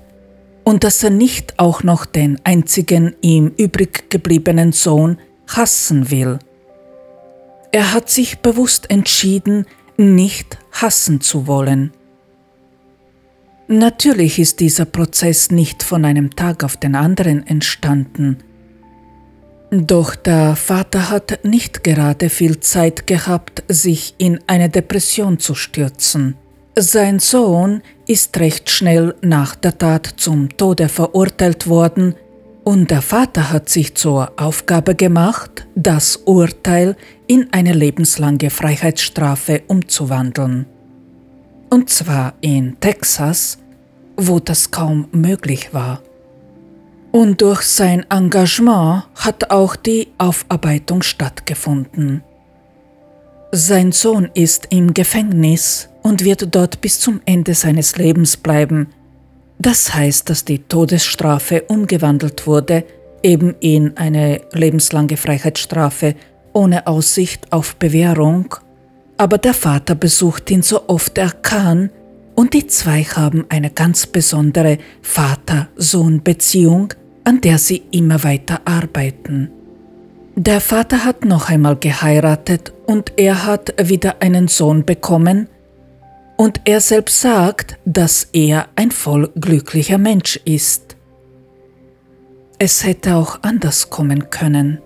und 0.63 0.85
dass 0.85 1.03
er 1.03 1.11
nicht 1.11 1.59
auch 1.59 1.83
noch 1.83 2.07
den 2.07 2.41
einzigen 2.45 3.17
ihm 3.23 3.53
übrig 3.57 4.09
gebliebenen 4.09 4.71
Sohn 4.71 5.19
hassen 5.49 6.13
will. 6.13 6.39
Er 7.73 7.93
hat 7.93 8.09
sich 8.09 8.39
bewusst 8.39 8.89
entschieden, 8.89 9.67
nicht 9.97 10.59
hassen 10.71 11.21
zu 11.21 11.49
wollen. 11.49 11.91
Natürlich 13.69 14.39
ist 14.39 14.61
dieser 14.61 14.85
Prozess 14.85 15.51
nicht 15.51 15.83
von 15.83 16.05
einem 16.05 16.37
Tag 16.37 16.63
auf 16.63 16.77
den 16.77 16.95
anderen 16.95 17.45
entstanden. 17.47 18.39
Doch 19.73 20.15
der 20.15 20.55
Vater 20.55 21.11
hat 21.11 21.41
nicht 21.45 21.83
gerade 21.83 22.31
viel 22.31 22.61
Zeit 22.61 23.09
gehabt, 23.09 23.65
sich 23.67 24.15
in 24.19 24.39
eine 24.47 24.69
Depression 24.69 25.41
zu 25.41 25.57
stürzen. 25.57 26.37
Sein 26.79 27.19
Sohn 27.19 27.83
ist 28.07 28.39
recht 28.39 28.71
schnell 28.71 29.17
nach 29.23 29.57
der 29.57 29.77
Tat 29.77 30.15
zum 30.17 30.57
Tode 30.57 30.89
verurteilt 30.89 31.67
worden 31.67 32.15
und 32.63 32.91
der 32.91 33.03
Vater 33.03 33.51
hat 33.51 33.69
sich 33.69 33.97
zur 33.97 34.33
Aufgabe 34.37 34.95
gemacht, 34.95 35.67
das 35.75 36.17
Urteil 36.25 36.97
in 37.27 37.53
eine 37.53 37.73
lebenslange 37.73 38.51
Freiheitsstrafe 38.51 39.63
umzuwandeln. 39.67 40.67
Und 41.71 41.91
zwar 41.91 42.35
in 42.41 42.79
Texas, 42.81 43.59
wo 44.17 44.41
das 44.41 44.71
kaum 44.71 45.09
möglich 45.13 45.75
war. 45.75 46.01
Und 47.13 47.41
durch 47.41 47.63
sein 47.63 48.05
Engagement 48.11 49.05
hat 49.15 49.51
auch 49.51 49.77
die 49.77 50.09
Aufarbeitung 50.19 51.03
stattgefunden. 51.03 52.23
Sein 53.53 53.93
Sohn 53.93 54.31
ist 54.35 54.67
im 54.71 54.93
Gefängnis 54.93 55.89
und 56.03 56.25
wird 56.25 56.55
dort 56.55 56.81
bis 56.81 57.01
zum 57.01 57.21
Ende 57.25 57.55
seines 57.55 57.97
Lebens 57.97 58.37
bleiben. 58.37 58.89
Das 59.59 59.95
heißt, 59.95 60.29
dass 60.29 60.45
die 60.45 60.59
Todesstrafe 60.59 61.63
umgewandelt 61.63 62.47
wurde, 62.47 62.85
eben 63.23 63.55
in 63.61 63.97
eine 63.97 64.43
lebenslange 64.53 65.17
Freiheitsstrafe 65.17 66.15
ohne 66.53 66.87
Aussicht 66.87 67.51
auf 67.53 67.77
Bewährung. 67.77 68.55
Aber 69.17 69.39
der 69.39 69.55
Vater 69.55 69.95
besucht 69.95 70.51
ihn 70.51 70.63
so 70.63 70.89
oft 70.89 71.17
er 71.19 71.31
kann 71.31 71.91
und 72.35 72.53
die 72.53 72.67
zwei 72.67 73.03
haben 73.03 73.47
eine 73.49 73.71
ganz 73.71 74.07
besondere 74.07 74.79
Vater-Sohn-Beziehung, 75.03 76.93
an 77.25 77.41
der 77.41 77.59
sie 77.59 77.83
immer 77.91 78.23
weiter 78.25 78.61
arbeiten. 78.67 79.51
Der 80.35 80.61
Vater 80.61 81.05
hat 81.05 81.25
noch 81.25 81.49
einmal 81.49 81.77
geheiratet 81.77 82.75
und 82.85 83.15
er 83.17 83.47
hat 83.47 83.75
wieder 83.89 84.17
einen 84.21 84.49
Sohn 84.49 84.85
bekommen, 84.85 85.49
und 86.37 86.61
er 86.65 86.81
selbst 86.81 87.21
sagt, 87.21 87.79
dass 87.85 88.29
er 88.33 88.69
ein 88.77 88.91
voll 88.91 89.31
glücklicher 89.37 89.99
Mensch 89.99 90.39
ist. 90.45 90.97
Es 92.59 92.85
hätte 92.85 93.17
auch 93.17 93.43
anders 93.43 93.91
kommen 93.91 94.31
können. 94.31 94.81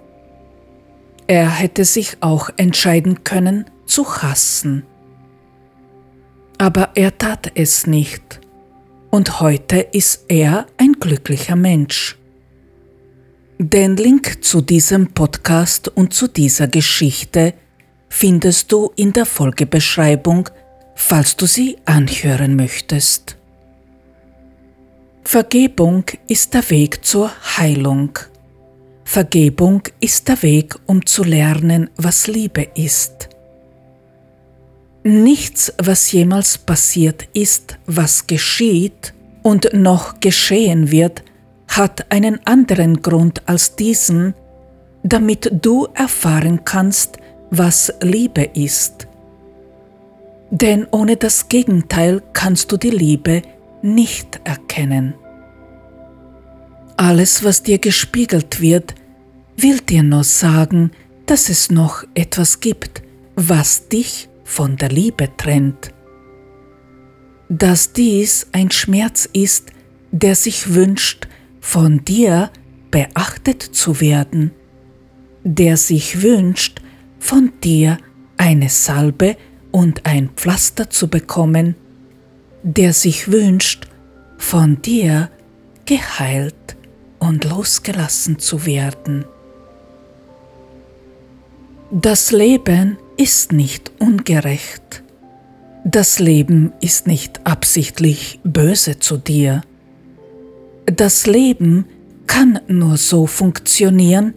Er 1.26 1.50
hätte 1.50 1.84
sich 1.84 2.16
auch 2.20 2.50
entscheiden 2.56 3.24
können 3.24 3.66
zu 3.91 4.22
hassen. 4.22 4.84
Aber 6.59 6.91
er 6.95 7.16
tat 7.16 7.53
es 7.55 7.86
nicht, 7.86 8.41
und 9.11 9.41
heute 9.41 9.78
ist 9.80 10.26
er 10.28 10.66
ein 10.76 10.93
glücklicher 10.93 11.57
Mensch. 11.57 12.16
Den 13.59 13.97
Link 13.97 14.45
zu 14.45 14.61
diesem 14.61 15.09
Podcast 15.09 15.88
und 15.88 16.14
zu 16.14 16.28
dieser 16.28 16.68
Geschichte 16.68 17.55
findest 18.09 18.72
du 18.72 18.93
in 18.97 19.12
der 19.12 19.26
Folgebeschreibung, 19.26 20.49
falls 20.95 21.36
du 21.36 21.47
sie 21.47 21.76
anhören 21.84 22.57
möchtest. 22.57 23.36
Vergebung 25.24 26.05
ist 26.26 26.55
der 26.55 26.68
Weg 26.70 27.05
zur 27.05 27.30
Heilung. 27.57 28.18
Vergebung 29.05 29.82
ist 30.01 30.28
der 30.28 30.43
Weg, 30.43 30.76
um 30.86 31.05
zu 31.05 31.24
lernen, 31.24 31.91
was 31.97 32.26
Liebe 32.26 32.68
ist. 32.74 33.28
Nichts, 35.03 35.72
was 35.78 36.12
jemals 36.12 36.59
passiert 36.59 37.28
ist, 37.32 37.78
was 37.86 38.26
geschieht 38.26 39.14
und 39.42 39.70
noch 39.72 40.20
geschehen 40.20 40.90
wird, 40.90 41.22
hat 41.68 42.12
einen 42.12 42.44
anderen 42.46 43.01
Grund 43.01 43.48
als 43.48 43.76
diesen, 43.76 44.34
damit 45.03 45.51
du 45.62 45.86
erfahren 45.94 46.64
kannst, 46.64 47.16
was 47.51 47.92
Liebe 48.03 48.42
ist. 48.55 49.07
Denn 50.51 50.86
ohne 50.90 51.16
das 51.16 51.48
Gegenteil 51.48 52.22
kannst 52.32 52.70
du 52.72 52.76
die 52.76 52.90
Liebe 52.90 53.42
nicht 53.82 54.40
erkennen. 54.44 55.14
Alles, 56.96 57.42
was 57.44 57.62
dir 57.62 57.78
gespiegelt 57.78 58.61
wird, 58.61 58.94
will 59.57 59.78
dir 59.78 60.03
nur 60.03 60.24
sagen, 60.24 60.90
dass 61.24 61.48
es 61.48 61.70
noch 61.70 62.05
etwas 62.14 62.61
gibt, 62.61 63.03
was 63.36 63.88
dich 63.88 64.29
von 64.51 64.76
der 64.76 64.88
Liebe 64.88 65.28
trennt. 65.36 65.94
Dass 67.48 67.92
dies 67.92 68.48
ein 68.51 68.72
Schmerz 68.72 69.28
ist, 69.32 69.70
der 70.11 70.34
sich 70.34 70.74
wünscht, 70.74 71.28
von 71.61 72.05
dir 72.05 72.51
beachtet 72.90 73.62
zu 73.62 74.01
werden, 74.01 74.51
der 75.44 75.76
sich 75.76 76.22
wünscht, 76.22 76.82
von 77.20 77.53
dir 77.62 77.98
eine 78.38 78.68
Salbe 78.68 79.36
und 79.70 80.05
ein 80.05 80.30
Pflaster 80.30 80.90
zu 80.90 81.07
bekommen, 81.07 81.76
der 82.64 82.92
sich 82.92 83.30
wünscht, 83.30 83.86
von 84.36 84.82
dir 84.82 85.30
geheilt 85.86 86.76
und 87.20 87.44
losgelassen 87.44 88.40
zu 88.40 88.66
werden. 88.66 89.24
Das 91.92 92.32
Leben 92.32 92.98
ist 93.20 93.52
nicht 93.52 93.92
ungerecht. 93.98 95.02
Das 95.84 96.20
Leben 96.20 96.72
ist 96.80 97.06
nicht 97.06 97.46
absichtlich 97.46 98.40
böse 98.44 98.98
zu 98.98 99.18
dir. 99.18 99.60
Das 100.86 101.26
Leben 101.26 101.84
kann 102.26 102.60
nur 102.66 102.96
so 102.96 103.26
funktionieren, 103.26 104.32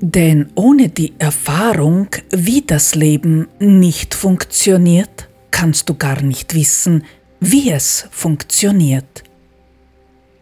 denn 0.00 0.48
ohne 0.54 0.88
die 0.88 1.12
Erfahrung, 1.18 2.08
wie 2.30 2.62
das 2.62 2.94
Leben 2.94 3.46
nicht 3.58 4.14
funktioniert, 4.14 5.28
kannst 5.50 5.90
du 5.90 5.94
gar 5.94 6.22
nicht 6.22 6.54
wissen, 6.54 7.04
wie 7.40 7.70
es 7.72 8.08
funktioniert. 8.10 9.22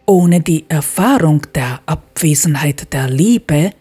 Ohne 0.05 0.39
die 0.39 0.63
Erfahrung 0.69 1.41
der 1.53 1.81
Abwesenheit 1.85 2.93
der 2.93 3.09
Liebe 3.09 3.71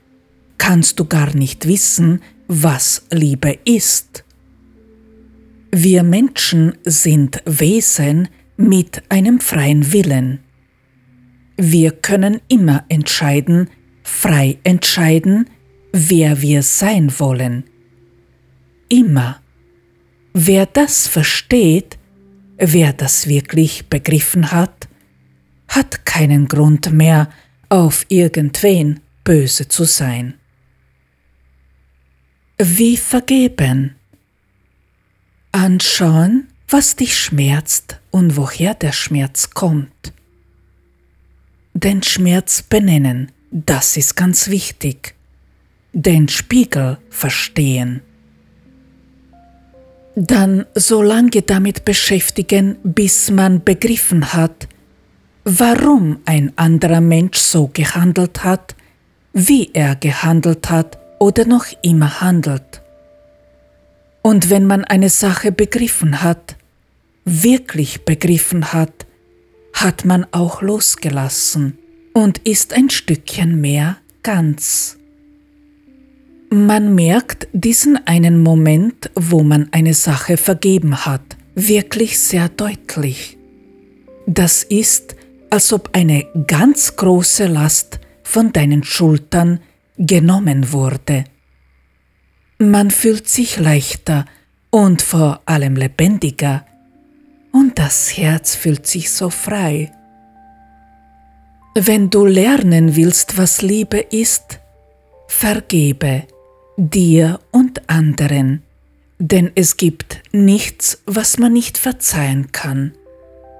kannst 0.58 0.98
du 0.98 1.04
gar 1.04 1.34
nicht 1.36 1.68
wissen, 1.68 2.20
was 2.48 3.06
Liebe 3.10 3.58
ist. 3.64 4.24
Wir 5.70 6.02
Menschen 6.02 6.74
sind 6.84 7.42
Wesen 7.46 8.28
mit 8.56 9.02
einem 9.08 9.40
freien 9.40 9.92
Willen. 9.92 10.40
Wir 11.56 11.92
können 11.92 12.40
immer 12.48 12.84
entscheiden, 12.88 13.70
frei 14.02 14.58
entscheiden, 14.64 15.48
wer 15.92 16.42
wir 16.42 16.62
sein 16.62 17.12
wollen. 17.18 17.64
Immer. 18.88 19.40
Wer 20.34 20.66
das 20.66 21.08
versteht, 21.08 21.98
wer 22.58 22.92
das 22.92 23.26
wirklich 23.26 23.88
begriffen 23.88 24.50
hat, 24.50 24.88
hat 25.68 26.04
keinen 26.04 26.48
Grund 26.48 26.92
mehr, 26.92 27.30
auf 27.68 28.04
irgendwen 28.08 29.00
böse 29.24 29.68
zu 29.68 29.84
sein. 29.84 30.34
Wie 32.64 32.96
vergeben? 32.96 33.96
Anschauen, 35.50 36.48
was 36.68 36.96
dich 36.96 37.18
schmerzt 37.18 37.98
und 38.10 38.36
woher 38.36 38.74
der 38.74 38.92
Schmerz 38.92 39.50
kommt 39.50 40.12
den 41.74 42.02
Schmerz 42.02 42.62
benennen, 42.62 43.32
das 43.50 43.96
ist 43.96 44.16
ganz 44.16 44.48
wichtig. 44.48 45.14
Den 45.92 46.28
Spiegel 46.28 46.98
verstehen. 47.10 48.00
Dann 50.14 50.66
so 50.74 51.02
lange 51.02 51.42
damit 51.42 51.84
beschäftigen, 51.84 52.76
bis 52.82 53.30
man 53.30 53.64
begriffen 53.64 54.32
hat, 54.32 54.68
warum 55.44 56.18
ein 56.24 56.52
anderer 56.56 57.00
Mensch 57.00 57.38
so 57.38 57.68
gehandelt 57.72 58.44
hat, 58.44 58.76
wie 59.32 59.70
er 59.72 59.96
gehandelt 59.96 60.70
hat 60.70 60.98
oder 61.22 61.44
noch 61.44 61.66
immer 61.82 62.20
handelt. 62.20 62.82
Und 64.22 64.50
wenn 64.50 64.66
man 64.66 64.82
eine 64.82 65.08
Sache 65.08 65.52
begriffen 65.52 66.20
hat, 66.20 66.56
wirklich 67.24 68.04
begriffen 68.04 68.72
hat, 68.72 69.06
hat 69.72 70.04
man 70.04 70.26
auch 70.32 70.62
losgelassen 70.62 71.78
und 72.12 72.38
ist 72.38 72.72
ein 72.72 72.90
Stückchen 72.90 73.60
mehr 73.60 73.98
ganz. 74.24 74.98
Man 76.50 76.96
merkt 76.96 77.46
diesen 77.52 78.04
einen 78.04 78.42
Moment, 78.42 79.08
wo 79.14 79.44
man 79.44 79.68
eine 79.70 79.94
Sache 79.94 80.36
vergeben 80.36 81.06
hat, 81.06 81.36
wirklich 81.54 82.18
sehr 82.18 82.48
deutlich. 82.48 83.38
Das 84.26 84.64
ist, 84.64 85.14
als 85.50 85.72
ob 85.72 85.90
eine 85.92 86.26
ganz 86.48 86.96
große 86.96 87.46
Last 87.46 88.00
von 88.24 88.52
deinen 88.52 88.82
Schultern 88.82 89.60
genommen 90.06 90.72
wurde. 90.72 91.24
Man 92.58 92.90
fühlt 92.90 93.28
sich 93.28 93.58
leichter 93.58 94.24
und 94.70 95.02
vor 95.02 95.40
allem 95.46 95.76
lebendiger, 95.76 96.64
und 97.52 97.78
das 97.78 98.16
Herz 98.16 98.54
fühlt 98.54 98.86
sich 98.86 99.10
so 99.10 99.28
frei. 99.28 99.92
Wenn 101.74 102.08
du 102.08 102.24
lernen 102.24 102.96
willst, 102.96 103.36
was 103.36 103.60
Liebe 103.60 103.98
ist, 103.98 104.60
Vergebe 105.34 106.24
dir 106.76 107.40
und 107.50 107.88
anderen, 107.88 108.62
denn 109.18 109.50
es 109.56 109.76
gibt 109.76 110.22
nichts, 110.30 111.02
was 111.06 111.38
man 111.38 111.52
nicht 111.52 111.78
verzeihen 111.78 112.52
kann, 112.52 112.92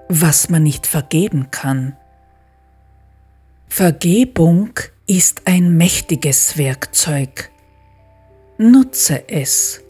was 0.08 0.48
man 0.48 0.62
nicht 0.62 0.86
vergeben 0.86 1.50
kann. 1.50 1.96
Vergebung 3.68 4.78
ist 5.06 5.42
ein 5.46 5.76
mächtiges 5.76 6.56
Werkzeug. 6.56 7.50
Nutze 8.58 9.28
es. 9.28 9.80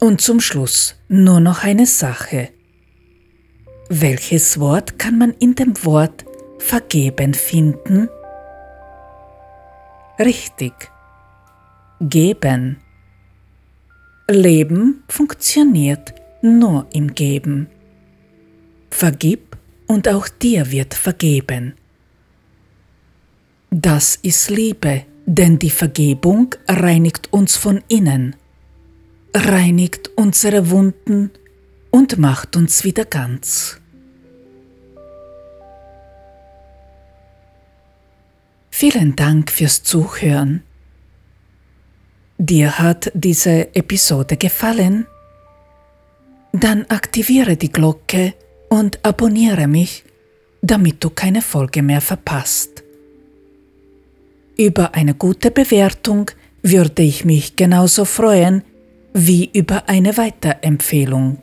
Und 0.00 0.20
zum 0.20 0.40
Schluss 0.40 0.96
nur 1.08 1.40
noch 1.40 1.62
eine 1.62 1.86
Sache. 1.86 2.50
Welches 3.88 4.58
Wort 4.58 4.98
kann 4.98 5.18
man 5.18 5.32
in 5.38 5.54
dem 5.54 5.72
Wort 5.84 6.24
vergeben 6.58 7.34
finden? 7.34 8.08
Richtig. 10.18 10.72
Geben. 12.00 12.78
Leben 14.28 15.04
funktioniert 15.08 16.14
nur 16.42 16.86
im 16.92 17.14
Geben. 17.14 17.68
Vergib 18.90 19.56
und 19.86 20.08
auch 20.08 20.28
dir 20.28 20.70
wird 20.70 20.94
vergeben. 20.94 21.74
Das 23.76 24.14
ist 24.22 24.50
Liebe, 24.50 25.04
denn 25.26 25.58
die 25.58 25.68
Vergebung 25.68 26.54
reinigt 26.68 27.32
uns 27.32 27.56
von 27.56 27.82
innen, 27.88 28.36
reinigt 29.34 30.12
unsere 30.14 30.70
Wunden 30.70 31.32
und 31.90 32.16
macht 32.16 32.54
uns 32.54 32.84
wieder 32.84 33.04
ganz. 33.04 33.80
Vielen 38.70 39.16
Dank 39.16 39.50
fürs 39.50 39.82
Zuhören. 39.82 40.62
Dir 42.38 42.78
hat 42.78 43.10
diese 43.12 43.74
Episode 43.74 44.36
gefallen? 44.36 45.04
Dann 46.52 46.84
aktiviere 46.90 47.56
die 47.56 47.72
Glocke 47.72 48.34
und 48.68 49.04
abonniere 49.04 49.66
mich, 49.66 50.04
damit 50.62 51.02
du 51.02 51.10
keine 51.10 51.42
Folge 51.42 51.82
mehr 51.82 52.00
verpasst. 52.00 52.83
Über 54.56 54.94
eine 54.94 55.14
gute 55.14 55.50
Bewertung 55.50 56.30
würde 56.62 57.02
ich 57.02 57.24
mich 57.24 57.56
genauso 57.56 58.04
freuen 58.04 58.62
wie 59.12 59.50
über 59.52 59.88
eine 59.88 60.16
Weiterempfehlung. 60.16 61.38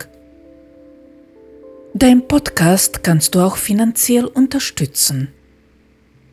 Dein 1.93 2.25
Podcast 2.27 3.03
kannst 3.03 3.35
du 3.35 3.41
auch 3.41 3.57
finanziell 3.57 4.25
unterstützen. 4.25 5.27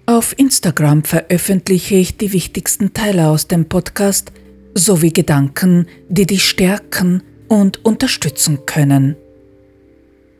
Auf 0.06 0.38
Instagram 0.38 1.02
veröffentliche 1.02 1.96
ich 1.96 2.16
die 2.16 2.32
wichtigsten 2.32 2.94
Teile 2.94 3.28
aus 3.28 3.48
dem 3.48 3.68
Podcast 3.68 4.30
sowie 4.74 5.12
Gedanken, 5.12 5.88
die 6.08 6.26
dich 6.26 6.44
stärken 6.44 7.24
und 7.48 7.84
unterstützen 7.84 8.66
können. 8.66 9.16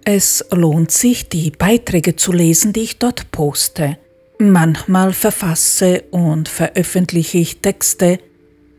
Es 0.05 0.45
lohnt 0.53 0.93
sich, 0.93 1.29
die 1.29 1.51
Beiträge 1.51 2.15
zu 2.15 2.33
lesen, 2.33 2.73
die 2.73 2.81
ich 2.81 2.99
dort 2.99 3.31
poste. 3.33 3.99
Manchmal 4.41 5.13
verfasse 5.13 6.05
und 6.13 6.49
veröffentliche 6.49 7.39
ich 7.39 7.61
Texte, 7.61 8.21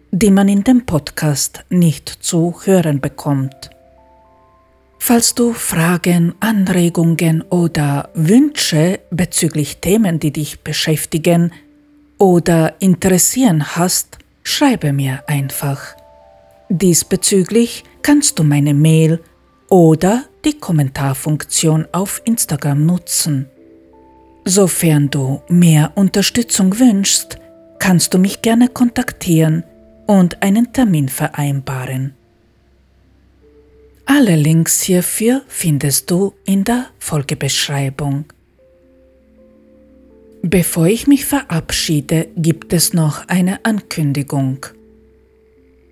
die 0.09 0.31
man 0.31 0.47
in 0.47 0.63
dem 0.63 0.85
Podcast 0.85 1.65
nicht 1.69 2.07
zu 2.07 2.61
hören 2.63 3.01
bekommt. 3.01 3.69
Falls 4.99 5.35
du 5.35 5.51
Fragen, 5.51 6.33
Anregungen 6.39 7.41
oder 7.41 8.09
Wünsche 8.13 9.01
bezüglich 9.11 9.81
Themen, 9.81 10.19
die 10.19 10.31
dich 10.31 10.61
beschäftigen 10.61 11.51
oder 12.17 12.75
interessieren 12.79 13.75
hast, 13.75 14.17
schreibe 14.43 14.93
mir 14.93 15.23
einfach. 15.27 15.97
Diesbezüglich 16.69 17.83
kannst 18.01 18.39
du 18.39 18.43
meine 18.43 18.73
Mail 18.73 19.21
oder 19.67 20.23
die 20.45 20.57
Kommentarfunktion 20.57 21.85
auf 21.91 22.21
Instagram 22.23 22.85
nutzen. 22.85 23.49
Sofern 24.45 25.09
du 25.09 25.41
mehr 25.47 25.91
Unterstützung 25.95 26.79
wünschst, 26.79 27.37
kannst 27.77 28.13
du 28.13 28.17
mich 28.17 28.41
gerne 28.41 28.67
kontaktieren 28.67 29.63
und 30.07 30.41
einen 30.41 30.73
Termin 30.73 31.09
vereinbaren. 31.09 32.13
Alle 34.05 34.35
Links 34.35 34.81
hierfür 34.81 35.43
findest 35.47 36.09
du 36.09 36.33
in 36.43 36.63
der 36.63 36.87
Folgebeschreibung. 36.97 38.25
Bevor 40.41 40.87
ich 40.87 41.05
mich 41.05 41.25
verabschiede, 41.25 42.27
gibt 42.35 42.73
es 42.73 42.93
noch 42.93 43.27
eine 43.27 43.63
Ankündigung. 43.65 44.65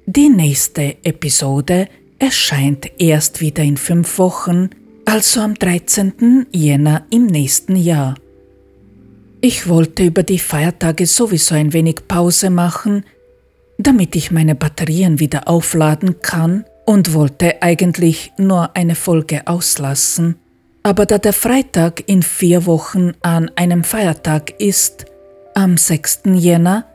Die 0.07 0.29
nächste 0.29 0.95
Episode 1.03 1.87
erscheint 2.17 2.89
erst 2.97 3.41
wieder 3.41 3.61
in 3.61 3.77
fünf 3.77 4.17
Wochen, 4.17 4.69
also 5.05 5.41
am 5.41 5.53
13. 5.53 6.47
Jänner 6.51 7.05
im 7.11 7.27
nächsten 7.27 7.75
Jahr. 7.75 8.15
Ich 9.39 9.67
wollte 9.67 10.03
über 10.03 10.23
die 10.23 10.39
Feiertage 10.39 11.05
sowieso 11.05 11.53
ein 11.53 11.71
wenig 11.73 12.07
Pause 12.07 12.49
machen, 12.49 13.05
damit 13.77 14.15
ich 14.15 14.31
meine 14.31 14.55
Batterien 14.55 15.19
wieder 15.19 15.47
aufladen 15.47 16.21
kann 16.21 16.65
und 16.85 17.13
wollte 17.13 17.61
eigentlich 17.61 18.33
nur 18.37 18.75
eine 18.75 18.95
Folge 18.95 19.45
auslassen. 19.45 20.37
Aber 20.81 21.05
da 21.05 21.19
der 21.19 21.33
Freitag 21.33 22.03
in 22.07 22.23
vier 22.23 22.65
Wochen 22.65 23.11
an 23.21 23.51
einem 23.55 23.83
Feiertag 23.83 24.59
ist, 24.59 25.05
am 25.53 25.77
6. 25.77 26.21
Jänner, 26.33 26.85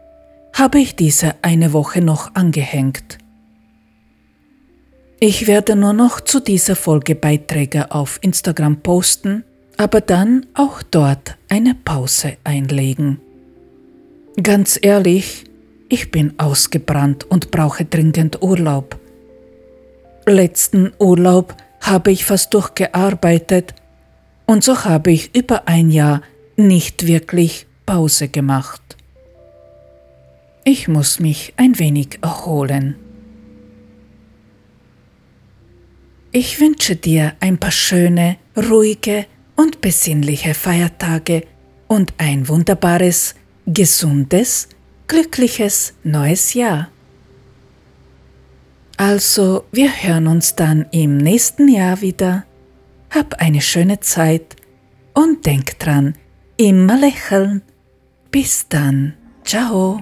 habe 0.52 0.80
ich 0.80 0.96
diese 0.96 1.34
eine 1.42 1.72
Woche 1.72 2.00
noch 2.00 2.34
angehängt. 2.34 3.18
Ich 5.20 5.46
werde 5.46 5.76
nur 5.76 5.92
noch 5.92 6.20
zu 6.20 6.40
dieser 6.40 6.74
Folge 6.74 7.14
Beiträge 7.14 7.92
auf 7.92 8.18
Instagram 8.22 8.82
posten 8.82 9.44
aber 9.82 10.00
dann 10.00 10.46
auch 10.54 10.80
dort 10.80 11.36
eine 11.48 11.74
Pause 11.74 12.36
einlegen. 12.44 13.20
Ganz 14.40 14.78
ehrlich, 14.80 15.44
ich 15.88 16.12
bin 16.12 16.38
ausgebrannt 16.38 17.24
und 17.24 17.50
brauche 17.50 17.84
dringend 17.84 18.40
Urlaub. 18.42 18.96
Letzten 20.24 20.92
Urlaub 21.00 21.56
habe 21.80 22.12
ich 22.12 22.24
fast 22.24 22.54
durchgearbeitet 22.54 23.74
und 24.46 24.62
so 24.62 24.84
habe 24.84 25.10
ich 25.10 25.34
über 25.34 25.66
ein 25.66 25.90
Jahr 25.90 26.22
nicht 26.56 27.08
wirklich 27.08 27.66
Pause 27.84 28.28
gemacht. 28.28 28.80
Ich 30.62 30.86
muss 30.86 31.18
mich 31.18 31.54
ein 31.56 31.80
wenig 31.80 32.20
erholen. 32.22 32.94
Ich 36.30 36.60
wünsche 36.60 36.94
dir 36.94 37.32
ein 37.40 37.58
paar 37.58 37.72
schöne, 37.72 38.36
ruhige 38.56 39.26
und 39.56 39.80
besinnliche 39.80 40.54
Feiertage 40.54 41.44
und 41.88 42.14
ein 42.18 42.48
wunderbares, 42.48 43.34
gesundes, 43.66 44.68
glückliches 45.06 45.94
neues 46.02 46.54
Jahr. 46.54 46.88
Also, 48.96 49.64
wir 49.72 49.90
hören 49.90 50.26
uns 50.26 50.54
dann 50.54 50.86
im 50.92 51.16
nächsten 51.16 51.68
Jahr 51.68 52.00
wieder. 52.00 52.44
Hab 53.10 53.34
eine 53.40 53.60
schöne 53.60 54.00
Zeit 54.00 54.56
und 55.12 55.44
denk 55.44 55.78
dran, 55.78 56.14
immer 56.56 56.98
lächeln. 56.98 57.62
Bis 58.30 58.66
dann. 58.68 59.14
Ciao. 59.44 60.00